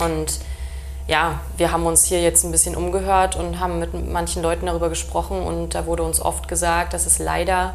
[0.00, 0.40] Und
[1.06, 4.88] ja, wir haben uns hier jetzt ein bisschen umgehört und haben mit manchen Leuten darüber
[4.88, 7.74] gesprochen und da wurde uns oft gesagt, dass es leider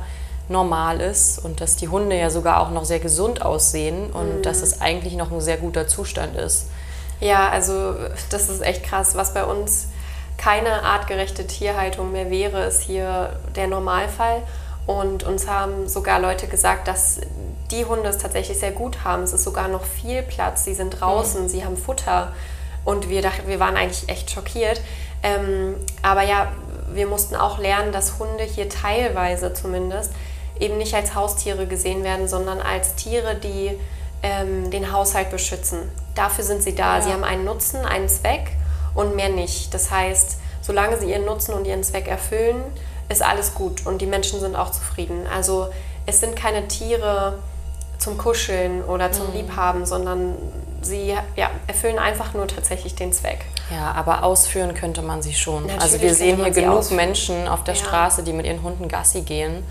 [0.49, 4.41] normal ist und dass die Hunde ja sogar auch noch sehr gesund aussehen und mhm.
[4.41, 6.67] dass es eigentlich noch ein sehr guter Zustand ist.
[7.21, 7.95] Ja, also
[8.29, 9.15] das ist echt krass.
[9.15, 9.87] Was bei uns
[10.41, 14.41] keine artgerechte Tierhaltung mehr wäre, ist hier der Normalfall.
[14.87, 17.21] Und uns haben sogar Leute gesagt, dass
[17.69, 19.21] die Hunde es tatsächlich sehr gut haben.
[19.21, 20.65] Es ist sogar noch viel Platz.
[20.65, 21.49] Sie sind draußen, mhm.
[21.49, 22.33] sie haben Futter.
[22.83, 24.81] Und wir dachten, wir waren eigentlich echt schockiert.
[25.21, 26.51] Ähm, aber ja,
[26.91, 30.11] wir mussten auch lernen, dass Hunde hier teilweise zumindest
[30.59, 33.77] eben nicht als Haustiere gesehen werden, sondern als Tiere, die
[34.23, 35.79] ähm, den Haushalt beschützen.
[36.15, 36.97] Dafür sind sie da.
[36.97, 37.01] Ja.
[37.03, 38.51] Sie haben einen Nutzen, einen Zweck
[38.93, 39.73] und mehr nicht.
[39.73, 42.61] Das heißt, solange sie ihren Nutzen und ihren Zweck erfüllen,
[43.09, 45.27] ist alles gut und die Menschen sind auch zufrieden.
[45.33, 45.69] Also
[46.05, 47.39] es sind keine Tiere
[47.97, 49.33] zum Kuscheln oder zum mhm.
[49.33, 50.35] Liebhaben, sondern
[50.81, 53.45] sie ja, erfüllen einfach nur tatsächlich den Zweck.
[53.69, 55.63] Ja, aber ausführen könnte man sie schon.
[55.63, 56.97] Natürlich also wir sehen hier genug ausführen.
[56.97, 57.79] Menschen auf der ja.
[57.79, 59.63] Straße, die mit ihren Hunden Gassi gehen.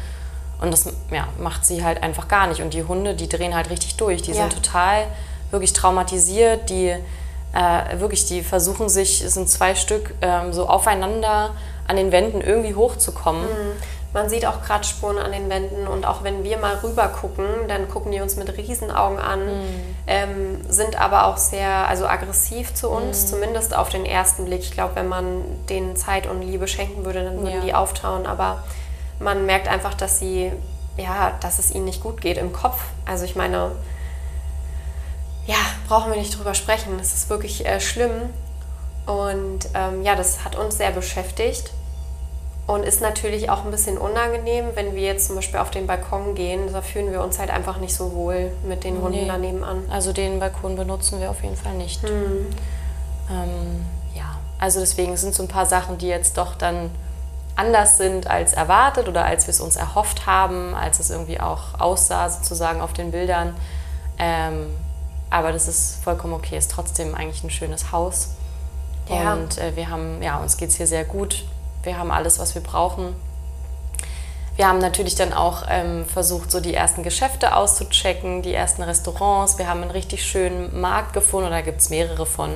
[0.60, 2.62] Und das ja, macht sie halt einfach gar nicht.
[2.62, 4.22] Und die Hunde, die drehen halt richtig durch.
[4.22, 5.06] Die sind total
[5.50, 6.70] wirklich traumatisiert.
[6.70, 6.94] Die
[7.52, 11.50] äh, wirklich, die versuchen sich, es sind zwei Stück, ähm, so aufeinander
[11.86, 13.42] an den Wänden irgendwie hochzukommen.
[13.42, 13.72] Mhm.
[14.12, 17.88] Man sieht auch Kratzspuren an den Wänden und auch wenn wir mal rüber gucken, dann
[17.88, 19.96] gucken die uns mit Riesenaugen an, mhm.
[20.08, 23.26] ähm, sind aber auch sehr also aggressiv zu uns, mhm.
[23.28, 24.60] zumindest auf den ersten Blick.
[24.60, 27.60] Ich glaube, wenn man denen Zeit und Liebe schenken würde, dann würden ja.
[27.60, 28.64] die auftauen, aber
[29.20, 30.50] man merkt einfach, dass sie,
[30.96, 32.82] ja, dass es ihnen nicht gut geht im Kopf.
[33.06, 33.70] Also ich meine,
[35.46, 35.56] ja,
[35.88, 36.98] brauchen wir nicht drüber sprechen.
[37.00, 38.30] Es ist wirklich äh, schlimm.
[39.06, 41.70] Und ähm, ja, das hat uns sehr beschäftigt.
[42.66, 46.36] Und ist natürlich auch ein bisschen unangenehm, wenn wir jetzt zum Beispiel auf den Balkon
[46.36, 46.72] gehen.
[46.72, 49.26] Da fühlen wir uns halt einfach nicht so wohl mit den Hunden nee.
[49.26, 49.82] daneben an.
[49.90, 52.04] Also den Balkon benutzen wir auf jeden Fall nicht.
[52.04, 52.46] Mhm.
[53.28, 56.90] Ähm, ja, also deswegen sind so ein paar Sachen, die jetzt doch dann
[57.56, 61.80] anders sind als erwartet oder als wir es uns erhofft haben, als es irgendwie auch
[61.80, 63.54] aussah sozusagen auf den Bildern.
[64.18, 64.66] Ähm,
[65.30, 68.30] aber das ist vollkommen okay, ist trotzdem eigentlich ein schönes Haus.
[69.08, 69.32] Ja.
[69.32, 71.44] Und äh, wir haben, ja, uns geht es hier sehr gut
[71.82, 73.14] wir haben alles, was wir brauchen.
[74.56, 79.56] Wir haben natürlich dann auch ähm, versucht, so die ersten Geschäfte auszuchecken, die ersten Restaurants.
[79.56, 82.50] Wir haben einen richtig schönen Markt gefunden, oder da gibt es mehrere von,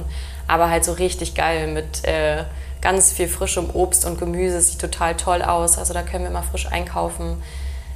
[0.46, 2.44] aber halt so richtig geil mit äh,
[2.82, 4.60] ganz viel frischem Obst und Gemüse.
[4.60, 7.42] Sieht total toll aus, also da können wir immer frisch einkaufen.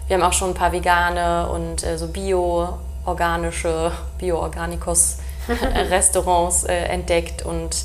[0.06, 2.08] Wir haben auch schon ein paar vegane und äh, so
[3.04, 7.84] bio-organische, Bio-Organikos-Restaurants äh, entdeckt und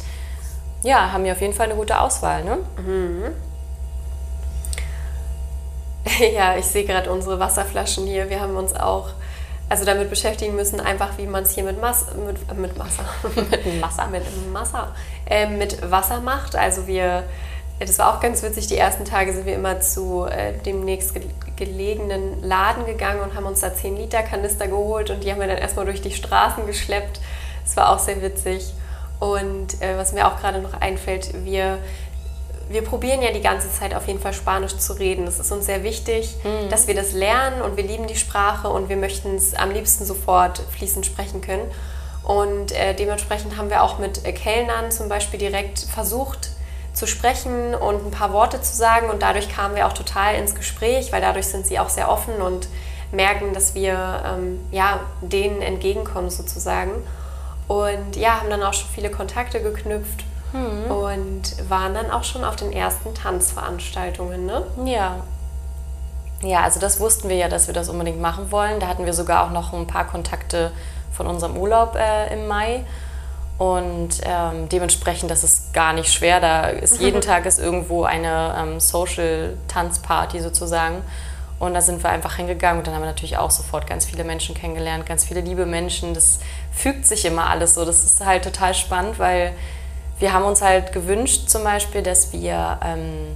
[0.84, 2.58] ja, haben wir auf jeden Fall eine gute Auswahl, ne?
[2.78, 3.26] Mhm.
[6.36, 8.30] Ja, ich sehe gerade unsere Wasserflaschen hier.
[8.30, 9.12] Wir haben uns auch
[9.70, 13.06] also damit beschäftigen müssen, einfach wie man es hier mit, Mas mit, äh, mit Wasser,
[13.36, 14.94] mit Wasser, mit Wasser,
[15.26, 16.56] äh, mit Wasser macht.
[16.56, 17.24] Also wir,
[17.80, 21.16] das war auch ganz witzig, die ersten Tage sind wir immer zu äh, dem nächst
[21.56, 25.48] gelegenen Laden gegangen und haben uns da 10 Liter Kanister geholt und die haben wir
[25.48, 27.20] dann erstmal durch die Straßen geschleppt.
[27.64, 28.74] Das war auch sehr witzig.
[29.20, 31.78] Und äh, was mir auch gerade noch einfällt, wir,
[32.70, 35.26] wir probieren ja die ganze Zeit auf jeden Fall Spanisch zu reden.
[35.28, 36.70] Es ist uns sehr wichtig, mhm.
[36.70, 40.06] dass wir das lernen und wir lieben die Sprache und wir möchten es am liebsten
[40.06, 41.70] sofort fließend sprechen können.
[42.24, 46.50] Und äh, dementsprechend haben wir auch mit äh, Kellnern zum Beispiel direkt versucht
[46.94, 49.10] zu sprechen und ein paar Worte zu sagen.
[49.10, 52.36] Und dadurch kamen wir auch total ins Gespräch, weil dadurch sind sie auch sehr offen
[52.42, 52.68] und
[53.12, 56.92] merken, dass wir ähm, ja, denen entgegenkommen sozusagen.
[57.68, 60.92] Und ja, haben dann auch schon viele Kontakte geknüpft mhm.
[60.92, 64.66] und waren dann auch schon auf den ersten Tanzveranstaltungen, ne?
[64.86, 65.18] Ja.
[66.42, 68.82] Ja, also das wussten wir ja, dass wir das unbedingt machen wollen.
[68.82, 70.72] Da hatten wir sogar auch noch ein paar Kontakte
[71.14, 72.84] von unserem Urlaub äh, im Mai.
[73.58, 76.40] Und ähm, dementsprechend, das ist gar nicht schwer.
[76.40, 81.02] Da ist jeden Tag ist irgendwo eine ähm, Social-Tanzparty sozusagen.
[81.60, 84.26] Und da sind wir einfach hingegangen und dann haben wir natürlich auch sofort ganz viele
[84.26, 86.14] Menschen kennengelernt, ganz viele liebe Menschen.
[86.14, 86.40] Das
[86.74, 87.86] fügt sich immer alles so.
[87.86, 89.54] Das ist halt total spannend, weil
[90.20, 93.36] wir haben uns halt gewünscht zum Beispiel, dass wir ähm,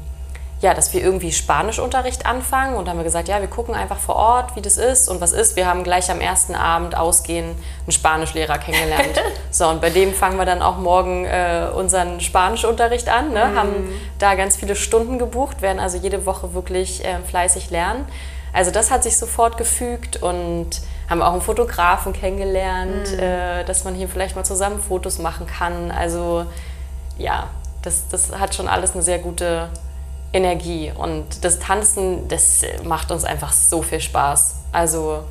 [0.60, 4.16] ja, dass wir irgendwie Spanischunterricht anfangen und haben wir gesagt, ja, wir gucken einfach vor
[4.16, 5.56] Ort, wie das ist und was ist.
[5.56, 9.22] Wir haben gleich am ersten Abend ausgehend einen Spanischlehrer kennengelernt.
[9.52, 13.52] so, und bei dem fangen wir dann auch morgen äh, unseren Spanischunterricht an, ne?
[13.54, 13.56] Mm.
[13.56, 18.06] haben da ganz viele Stunden gebucht, werden also jede Woche wirklich äh, fleißig lernen.
[18.52, 23.20] Also das hat sich sofort gefügt und haben auch einen Fotografen kennengelernt, mm.
[23.20, 25.92] äh, dass man hier vielleicht mal zusammen Fotos machen kann.
[25.92, 26.48] Also
[27.20, 27.48] ja,
[27.84, 29.70] das, das hat schon alles eine sehr gute
[30.34, 30.92] Energie.
[30.96, 34.56] Und das Tanzen, das macht uns einfach so viel Spaß.
[34.72, 35.24] Also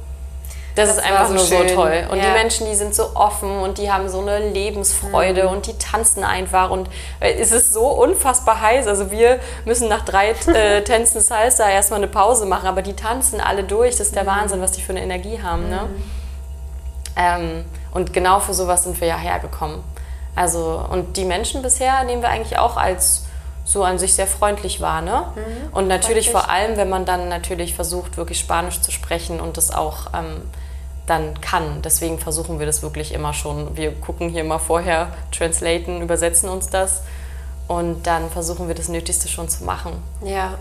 [0.76, 1.68] das, das ist einfach so nur schön.
[1.68, 2.06] so toll.
[2.11, 2.26] Und ja.
[2.26, 5.48] die Menschen, die sind so offen und die haben so eine Lebensfreude mhm.
[5.48, 6.70] und die tanzen einfach.
[6.70, 6.88] Und
[7.20, 8.87] äh, es ist so unfassbar heiß.
[8.87, 13.40] Also wir müssen nach drei äh, Tänzen Salsa erstmal eine Pause machen, aber die tanzen
[13.40, 13.96] alle durch.
[13.96, 14.28] Das ist der mhm.
[14.28, 15.70] Wahnsinn, was die für eine Energie haben.
[15.70, 15.80] Ne?
[15.88, 16.02] Mhm.
[17.16, 19.82] Ähm, und genau für sowas sind wir ja hergekommen.
[20.35, 23.25] Also, und die Menschen bisher nehmen wir eigentlich auch als
[23.66, 25.02] so an sich sehr freundlich war.
[25.02, 25.24] Ne?
[25.35, 26.44] Mhm, und natürlich freundlich.
[26.46, 30.42] vor allem, wenn man dann natürlich versucht, wirklich Spanisch zu sprechen und das auch ähm,
[31.07, 31.83] dann kann.
[31.83, 33.76] Deswegen versuchen wir das wirklich immer schon.
[33.76, 37.02] Wir gucken hier mal vorher, translaten, übersetzen uns das
[37.66, 39.92] und dann versuchen wir das Nötigste schon zu machen.
[40.22, 40.55] Ja.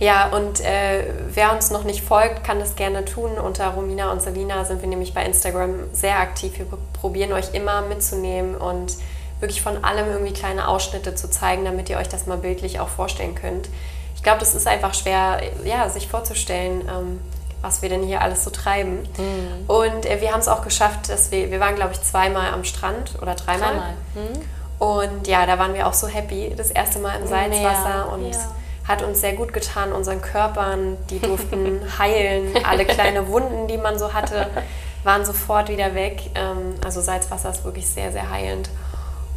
[0.00, 3.32] Ja, und äh, wer uns noch nicht folgt, kann das gerne tun.
[3.32, 6.56] Unter Romina und Selina sind wir nämlich bei Instagram sehr aktiv.
[6.56, 8.92] Wir probieren euch immer mitzunehmen und
[9.40, 12.88] wirklich von allem irgendwie kleine Ausschnitte zu zeigen, damit ihr euch das mal bildlich auch
[12.88, 13.68] vorstellen könnt.
[14.16, 17.20] Ich glaube, das ist einfach schwer, ja, sich vorzustellen, ähm,
[17.62, 19.00] was wir denn hier alles so treiben.
[19.16, 19.64] Mhm.
[19.68, 22.64] Und äh, wir haben es auch geschafft, dass wir, wir waren, glaube ich, zweimal am
[22.64, 23.70] Strand oder dreimal.
[23.70, 23.94] dreimal.
[24.14, 24.40] Mhm.
[24.78, 28.30] Und ja, da waren wir auch so happy, das erste Mal im Salzwasser ja, und
[28.30, 28.38] ja.
[28.86, 32.64] hat uns sehr gut getan, unseren Körpern, die durften heilen.
[32.64, 34.46] Alle kleine Wunden, die man so hatte,
[35.04, 36.30] waren sofort wieder weg.
[36.36, 38.70] Ähm, also Salzwasser ist wirklich sehr, sehr heilend.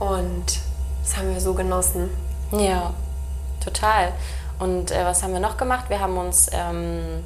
[0.01, 0.59] Und
[1.03, 2.09] das haben wir so genossen.
[2.51, 2.91] Ja,
[3.63, 4.13] total.
[4.57, 5.85] Und äh, was haben wir noch gemacht?
[5.89, 7.23] Wir haben uns ähm,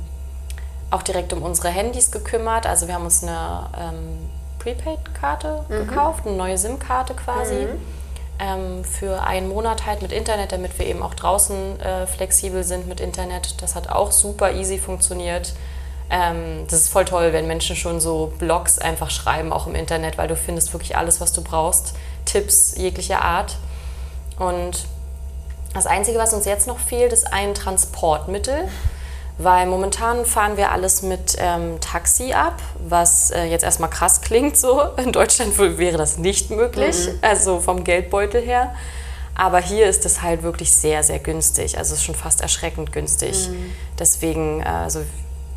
[0.92, 2.68] auch direkt um unsere Handys gekümmert.
[2.68, 5.88] Also wir haben uns eine ähm, Prepaid-Karte mhm.
[5.88, 7.54] gekauft, eine neue SIM-Karte quasi.
[7.54, 7.82] Mhm.
[8.40, 12.90] Ähm, für einen Monat halt mit Internet, damit wir eben auch draußen äh, flexibel sind
[12.90, 13.62] mit Internet.
[13.62, 15.54] Das hat auch super easy funktioniert.
[16.10, 20.18] Ähm, das ist voll toll, wenn Menschen schon so Blogs einfach schreiben, auch im Internet,
[20.18, 21.96] weil du findest wirklich alles, was du brauchst.
[22.26, 23.58] Tipps jeglicher Art.
[24.38, 24.88] Und
[25.74, 28.68] das Einzige, was uns jetzt noch fehlt, ist ein Transportmittel,
[29.38, 34.58] weil momentan fahren wir alles mit ähm, Taxi ab, was äh, jetzt erstmal krass klingt
[34.58, 34.82] so.
[34.98, 37.20] In Deutschland wäre das nicht möglich, mhm.
[37.22, 38.74] also vom Geldbeutel her.
[39.38, 41.78] Aber hier ist es halt wirklich sehr, sehr günstig.
[41.78, 43.50] Also es ist schon fast erschreckend günstig.
[43.50, 43.72] Mhm.
[44.00, 45.02] Deswegen, also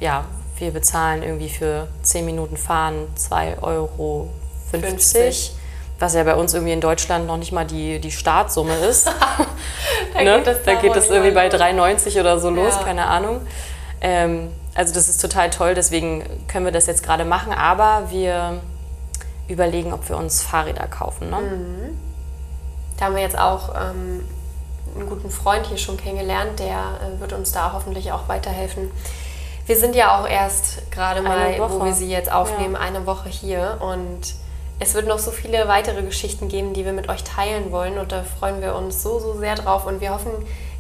[0.01, 0.25] ja,
[0.59, 4.31] wir bezahlen irgendwie für 10 Minuten Fahren 2,50 Euro.
[4.73, 5.53] 50
[5.99, 9.07] was ja bei uns irgendwie in Deutschland noch nicht mal die, die Startsumme ist.
[10.15, 10.37] da, ne?
[10.39, 12.85] geht das, da geht das irgendwie bei 3,90 oder so los, ja.
[12.85, 13.41] keine Ahnung.
[14.01, 18.61] Ähm, also das ist total toll, deswegen können wir das jetzt gerade machen, aber wir
[19.49, 21.31] überlegen, ob wir uns Fahrräder kaufen.
[21.31, 21.37] Ne?
[21.37, 21.99] Mhm.
[22.97, 24.25] Da haben wir jetzt auch ähm,
[24.95, 28.91] einen guten Freund hier schon kennengelernt, der äh, wird uns da hoffentlich auch weiterhelfen.
[29.67, 32.81] Wir sind ja auch erst gerade mal, wo wir sie jetzt aufnehmen, ja.
[32.81, 34.35] eine Woche hier und
[34.79, 38.13] es wird noch so viele weitere Geschichten geben, die wir mit euch teilen wollen und
[38.13, 40.31] da freuen wir uns so, so sehr drauf und wir hoffen,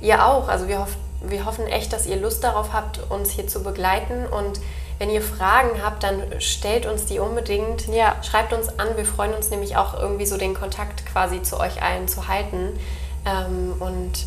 [0.01, 0.49] ihr auch.
[0.49, 4.27] Also wir, hoff, wir hoffen echt, dass ihr Lust darauf habt, uns hier zu begleiten
[4.27, 4.61] und
[4.99, 7.87] wenn ihr Fragen habt, dann stellt uns die unbedingt.
[7.87, 8.17] Ja.
[8.23, 8.89] Schreibt uns an.
[8.97, 12.77] Wir freuen uns nämlich auch irgendwie so den Kontakt quasi zu euch allen zu halten.
[13.25, 14.27] Ähm, und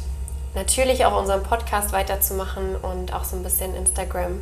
[0.55, 4.39] natürlich auch unseren Podcast weiterzumachen und auch so ein bisschen Instagram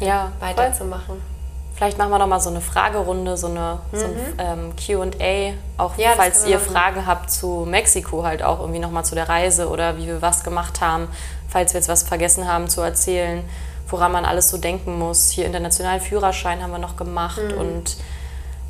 [0.00, 1.33] ja, weiterzumachen.
[1.74, 3.98] Vielleicht machen wir noch mal so eine Fragerunde, so, eine, mhm.
[3.98, 8.78] so ein ähm, QA, auch ja, falls ihr Fragen habt zu Mexiko, halt auch irgendwie
[8.78, 11.08] noch mal zu der Reise oder wie wir was gemacht haben,
[11.48, 13.42] falls wir jetzt was vergessen haben zu erzählen,
[13.88, 15.30] woran man alles so denken muss.
[15.30, 17.58] Hier internationalen Führerschein haben wir noch gemacht mhm.
[17.58, 17.96] und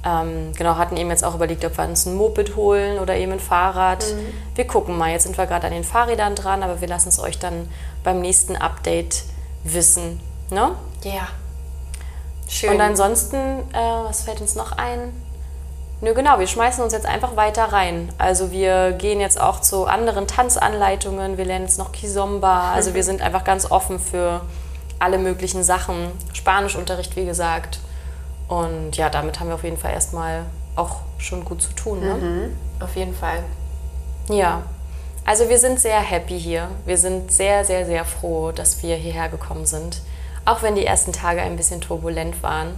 [0.06, 3.32] ähm, genau, hatten eben jetzt auch überlegt, ob wir uns ein Moped holen oder eben
[3.32, 4.04] ein Fahrrad.
[4.04, 4.34] Mhm.
[4.54, 7.18] Wir gucken mal, jetzt sind wir gerade an den Fahrrädern dran, aber wir lassen es
[7.18, 7.68] euch dann
[8.02, 9.24] beim nächsten Update
[9.62, 10.20] wissen.
[10.50, 10.72] Ne?
[11.02, 11.28] Ja.
[12.48, 12.70] Schön.
[12.70, 15.12] Und ansonsten, äh, was fällt uns noch ein?
[16.00, 18.12] Nö, genau, wir schmeißen uns jetzt einfach weiter rein.
[18.18, 22.72] Also wir gehen jetzt auch zu anderen Tanzanleitungen, wir lernen jetzt noch Kizomba.
[22.72, 24.42] Also wir sind einfach ganz offen für
[24.98, 26.10] alle möglichen Sachen.
[26.32, 27.78] Spanischunterricht, wie gesagt.
[28.48, 30.44] Und ja, damit haben wir auf jeden Fall erstmal
[30.76, 32.00] auch schon gut zu tun.
[32.00, 32.14] Ne?
[32.14, 33.42] Mhm, auf jeden Fall.
[34.28, 34.62] Ja,
[35.24, 36.68] also wir sind sehr happy hier.
[36.84, 40.02] Wir sind sehr, sehr, sehr froh, dass wir hierher gekommen sind.
[40.44, 42.74] Auch wenn die ersten Tage ein bisschen turbulent waren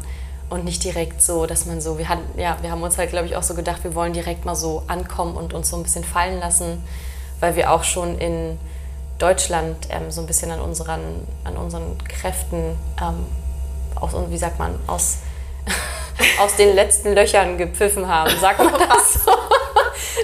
[0.49, 3.27] und nicht direkt so, dass man so, wir hatten, ja, wir haben uns halt, glaube
[3.27, 6.05] ich, auch so gedacht, wir wollen direkt mal so ankommen und uns so ein bisschen
[6.05, 6.83] fallen lassen,
[7.41, 8.59] weil wir auch schon in
[9.19, 11.01] Deutschland ähm, so ein bisschen an unseren,
[11.45, 13.27] an unseren Kräften, ähm,
[13.97, 15.19] aus, wie sagt man, aus,
[16.41, 18.31] aus den letzten Löchern gepfiffen haben.
[18.41, 19.31] Sagt man das so?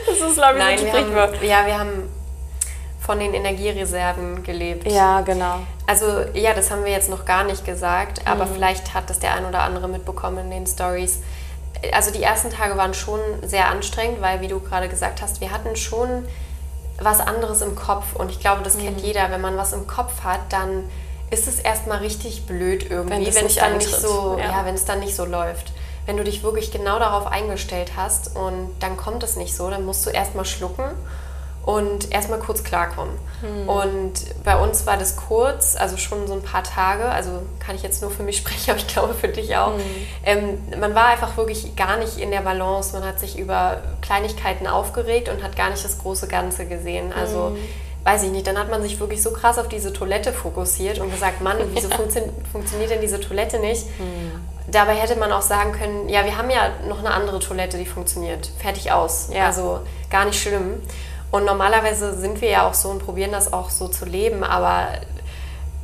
[0.07, 1.43] Das ist, glaube ich, Nein, ein Sprichwort.
[1.43, 2.09] ja, wir haben
[3.05, 4.91] von den Energiereserven gelebt.
[4.91, 5.59] Ja, genau.
[5.87, 8.55] Also ja, das haben wir jetzt noch gar nicht gesagt, aber mhm.
[8.55, 11.19] vielleicht hat das der ein oder andere mitbekommen in den Stories.
[11.93, 15.51] Also die ersten Tage waren schon sehr anstrengend, weil wie du gerade gesagt hast, wir
[15.51, 16.25] hatten schon
[17.01, 18.85] was anderes im Kopf und ich glaube, das mhm.
[18.85, 20.85] kennt jeder, wenn man was im Kopf hat, dann
[21.31, 24.45] ist es erstmal richtig blöd irgendwie, wenn, wenn es dann nicht so, ja.
[24.45, 25.73] ja, wenn es dann nicht so läuft.
[26.07, 29.85] Wenn du dich wirklich genau darauf eingestellt hast und dann kommt es nicht so, dann
[29.85, 30.85] musst du erstmal schlucken
[31.65, 33.15] und erstmal kurz klarkommen.
[33.41, 33.69] Hm.
[33.69, 34.13] Und
[34.45, 38.03] bei uns war das kurz, also schon so ein paar Tage, also kann ich jetzt
[38.03, 39.75] nur für mich sprechen, aber ich glaube für dich auch.
[39.75, 39.81] Hm.
[40.25, 44.67] Ähm, man war einfach wirklich gar nicht in der Balance, man hat sich über Kleinigkeiten
[44.67, 47.13] aufgeregt und hat gar nicht das große Ganze gesehen.
[47.13, 47.57] Also hm.
[48.05, 51.13] weiß ich nicht, dann hat man sich wirklich so krass auf diese Toilette fokussiert und
[51.13, 51.97] gesagt, Mann, wieso ja.
[51.97, 53.85] funktio funktioniert denn diese Toilette nicht?
[53.99, 54.33] Hm.
[54.69, 57.87] Dabei hätte man auch sagen können, ja, wir haben ja noch eine andere Toilette, die
[57.87, 58.49] funktioniert.
[58.59, 59.29] Fertig aus.
[59.33, 59.47] Ja.
[59.47, 60.81] Also gar nicht schlimm.
[61.33, 64.89] Und normalerweise sind wir ja auch so und probieren das auch so zu leben, aber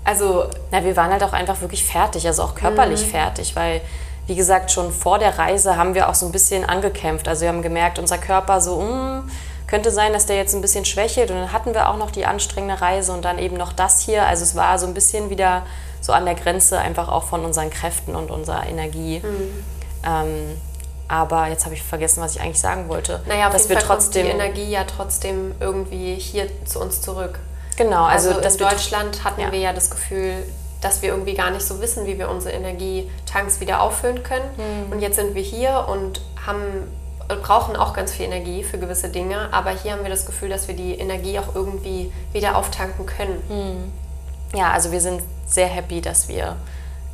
[0.05, 0.45] also.
[0.71, 3.11] Na, wir waren halt auch einfach wirklich fertig, also auch körperlich mhm.
[3.11, 3.81] fertig, weil,
[4.27, 7.29] wie gesagt, schon vor der Reise haben wir auch so ein bisschen angekämpft.
[7.29, 9.31] Also wir haben gemerkt, unser Körper so, mh, hm,
[9.67, 11.31] könnte sein, dass der jetzt ein bisschen schwächelt.
[11.31, 14.27] Und dann hatten wir auch noch die anstrengende Reise und dann eben noch das hier.
[14.27, 15.65] Also es war so ein bisschen wieder
[16.01, 19.21] so an der Grenze einfach auch von unseren Kräften und unserer Energie.
[19.21, 19.65] Mhm.
[20.07, 20.61] Ähm,
[21.09, 23.21] aber jetzt habe ich vergessen, was ich eigentlich sagen wollte.
[23.27, 26.81] Naja, auf dass jeden wir Fall trotzdem kommt die Energie ja trotzdem irgendwie hier zu
[26.81, 27.38] uns zurück.
[27.77, 29.53] Genau, also, also in Deutschland hatten ja.
[29.53, 30.44] wir ja das Gefühl,
[30.81, 34.44] dass wir irgendwie gar nicht so wissen, wie wir unsere Energietanks wieder auffüllen können.
[34.57, 34.92] Mhm.
[34.92, 36.88] Und jetzt sind wir hier und haben
[37.37, 40.66] brauchen auch ganz viel Energie für gewisse Dinge, aber hier haben wir das Gefühl, dass
[40.66, 43.42] wir die Energie auch irgendwie wieder auftanken können.
[43.49, 44.59] Mhm.
[44.59, 46.57] Ja, also wir sind sehr happy, dass wir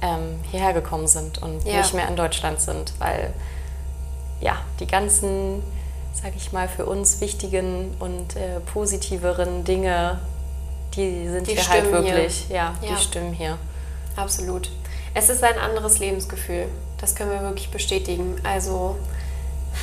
[0.01, 1.79] ähm, hierher gekommen sind und ja.
[1.79, 3.33] nicht mehr in Deutschland sind, weil
[4.45, 5.63] ja, die ganzen,
[6.13, 10.21] sage ich mal, für uns wichtigen und äh, positiveren Dinge,
[10.95, 13.59] die sind die hier halt wirklich, ja, ja, die stimmen hier.
[14.17, 14.71] Absolut.
[15.15, 16.67] Es ist ein anderes Lebensgefühl.
[17.01, 18.37] Das können wir wirklich bestätigen.
[18.45, 18.97] Also,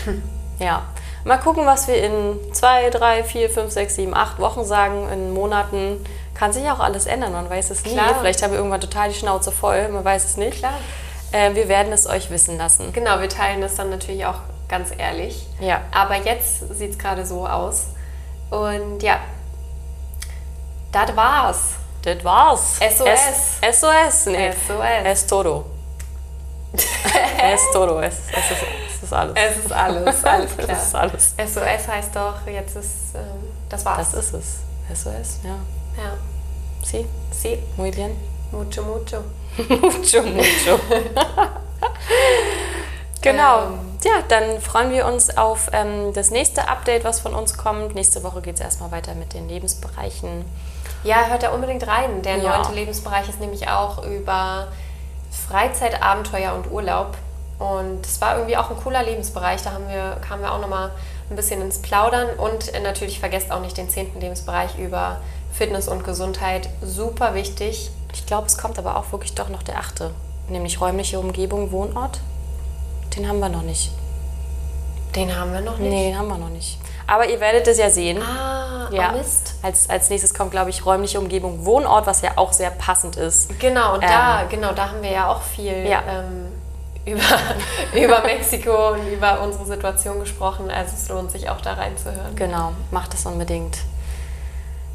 [0.60, 0.84] ja.
[1.24, 5.10] Mal gucken, was wir in zwei, drei, vier, fünf, sechs, sieben, acht Wochen sagen.
[5.10, 7.32] In Monaten kann sich auch alles ändern.
[7.32, 7.94] Man weiß es nie.
[7.94, 8.16] Klar.
[8.20, 9.90] Vielleicht haben wir irgendwann total die Schnauze voll.
[9.90, 10.60] Man weiß es nicht.
[10.60, 10.74] Klar.
[11.32, 12.92] Äh, wir werden es euch wissen lassen.
[12.94, 14.40] Genau, wir teilen das dann natürlich auch
[14.72, 15.46] ganz ehrlich.
[15.60, 15.82] Ja.
[15.92, 17.88] Aber jetzt sieht es gerade so aus.
[18.50, 19.20] Und ja,
[20.92, 21.58] das war's.
[22.02, 22.80] Das war's.
[22.80, 23.60] SOS.
[23.62, 24.26] S SOS.
[24.28, 24.52] Nee.
[24.52, 25.04] SOS.
[25.04, 25.66] Es todo.
[26.74, 28.02] es todo.
[28.02, 28.64] Es, es, ist,
[28.96, 29.36] es ist alles.
[29.36, 30.24] Es ist alles.
[30.26, 30.70] Alles klar.
[30.70, 31.36] es ist alles.
[31.38, 33.22] SOS heißt doch, jetzt ist, ähm,
[33.70, 34.12] das war's.
[34.12, 35.04] Das ist es.
[35.04, 35.58] SOS, ja.
[36.02, 36.14] Ja.
[36.82, 37.06] Sí.
[37.32, 37.60] Sí.
[37.76, 38.12] Muy bien.
[38.52, 39.24] Mucho, mucho.
[39.58, 40.80] mucho, mucho.
[43.22, 43.64] Genau.
[43.64, 47.94] Ähm, ja, dann freuen wir uns auf ähm, das nächste Update, was von uns kommt.
[47.96, 50.46] Nächste Woche geht es erstmal weiter mit den Lebensbereichen.
[51.04, 52.22] Ja, hört da unbedingt rein.
[52.22, 52.58] Der ja.
[52.58, 54.68] neunte Lebensbereich ist nämlich auch über
[55.32, 57.18] Freizeit, Abenteuer und Urlaub.
[57.60, 59.62] Und es war irgendwie auch ein cooler Lebensbereich.
[59.62, 60.92] Da haben wir, kamen wir auch nochmal
[61.30, 62.28] ein bisschen ins Plaudern.
[62.38, 65.22] Und natürlich vergesst auch nicht den zehnten Lebensbereich über
[65.54, 66.70] Fitness und Gesundheit.
[66.82, 67.92] Super wichtig.
[68.14, 70.12] Ich glaube, es kommt aber auch wirklich doch noch der achte,
[70.50, 72.20] nämlich räumliche Umgebung, Wohnort.
[73.16, 73.92] Den haben wir noch nicht.
[75.16, 75.92] Den haben wir noch nicht?
[75.92, 76.80] Nee, den haben wir noch nicht.
[77.08, 78.22] Aber ihr werdet es ja sehen.
[78.22, 79.12] Ah, ja.
[79.14, 79.56] Oh Mist.
[79.62, 83.60] Als, als nächstes kommt, glaube ich, räumliche Umgebung, Wohnort, was ja auch sehr passend ist.
[83.60, 86.02] Genau, und ähm, da, genau, da haben wir ja auch viel ja.
[86.08, 86.48] Ähm,
[87.06, 90.70] über, über Mexiko und über unsere Situation gesprochen.
[90.70, 92.36] Also es lohnt sich auch da reinzuhören.
[92.36, 93.80] Genau, macht es unbedingt.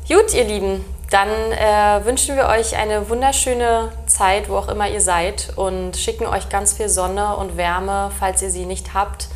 [0.09, 5.01] Gut, ihr Lieben, dann äh, wünschen wir euch eine wunderschöne Zeit, wo auch immer ihr
[5.01, 9.29] seid und schicken euch ganz viel Sonne und Wärme, falls ihr sie nicht habt.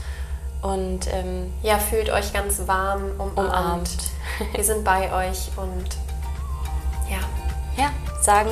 [0.62, 3.38] Und ähm, ja, fühlt euch ganz warm umarmt.
[3.38, 3.90] umarmt.
[4.52, 5.86] wir sind bei euch und
[7.08, 7.20] ja.
[7.76, 7.90] Ja,
[8.20, 8.50] sagen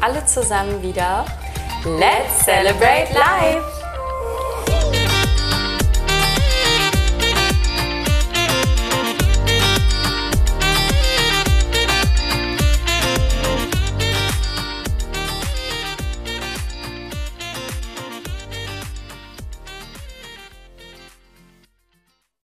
[0.00, 1.24] alle zusammen wieder
[1.84, 3.83] Let's celebrate life!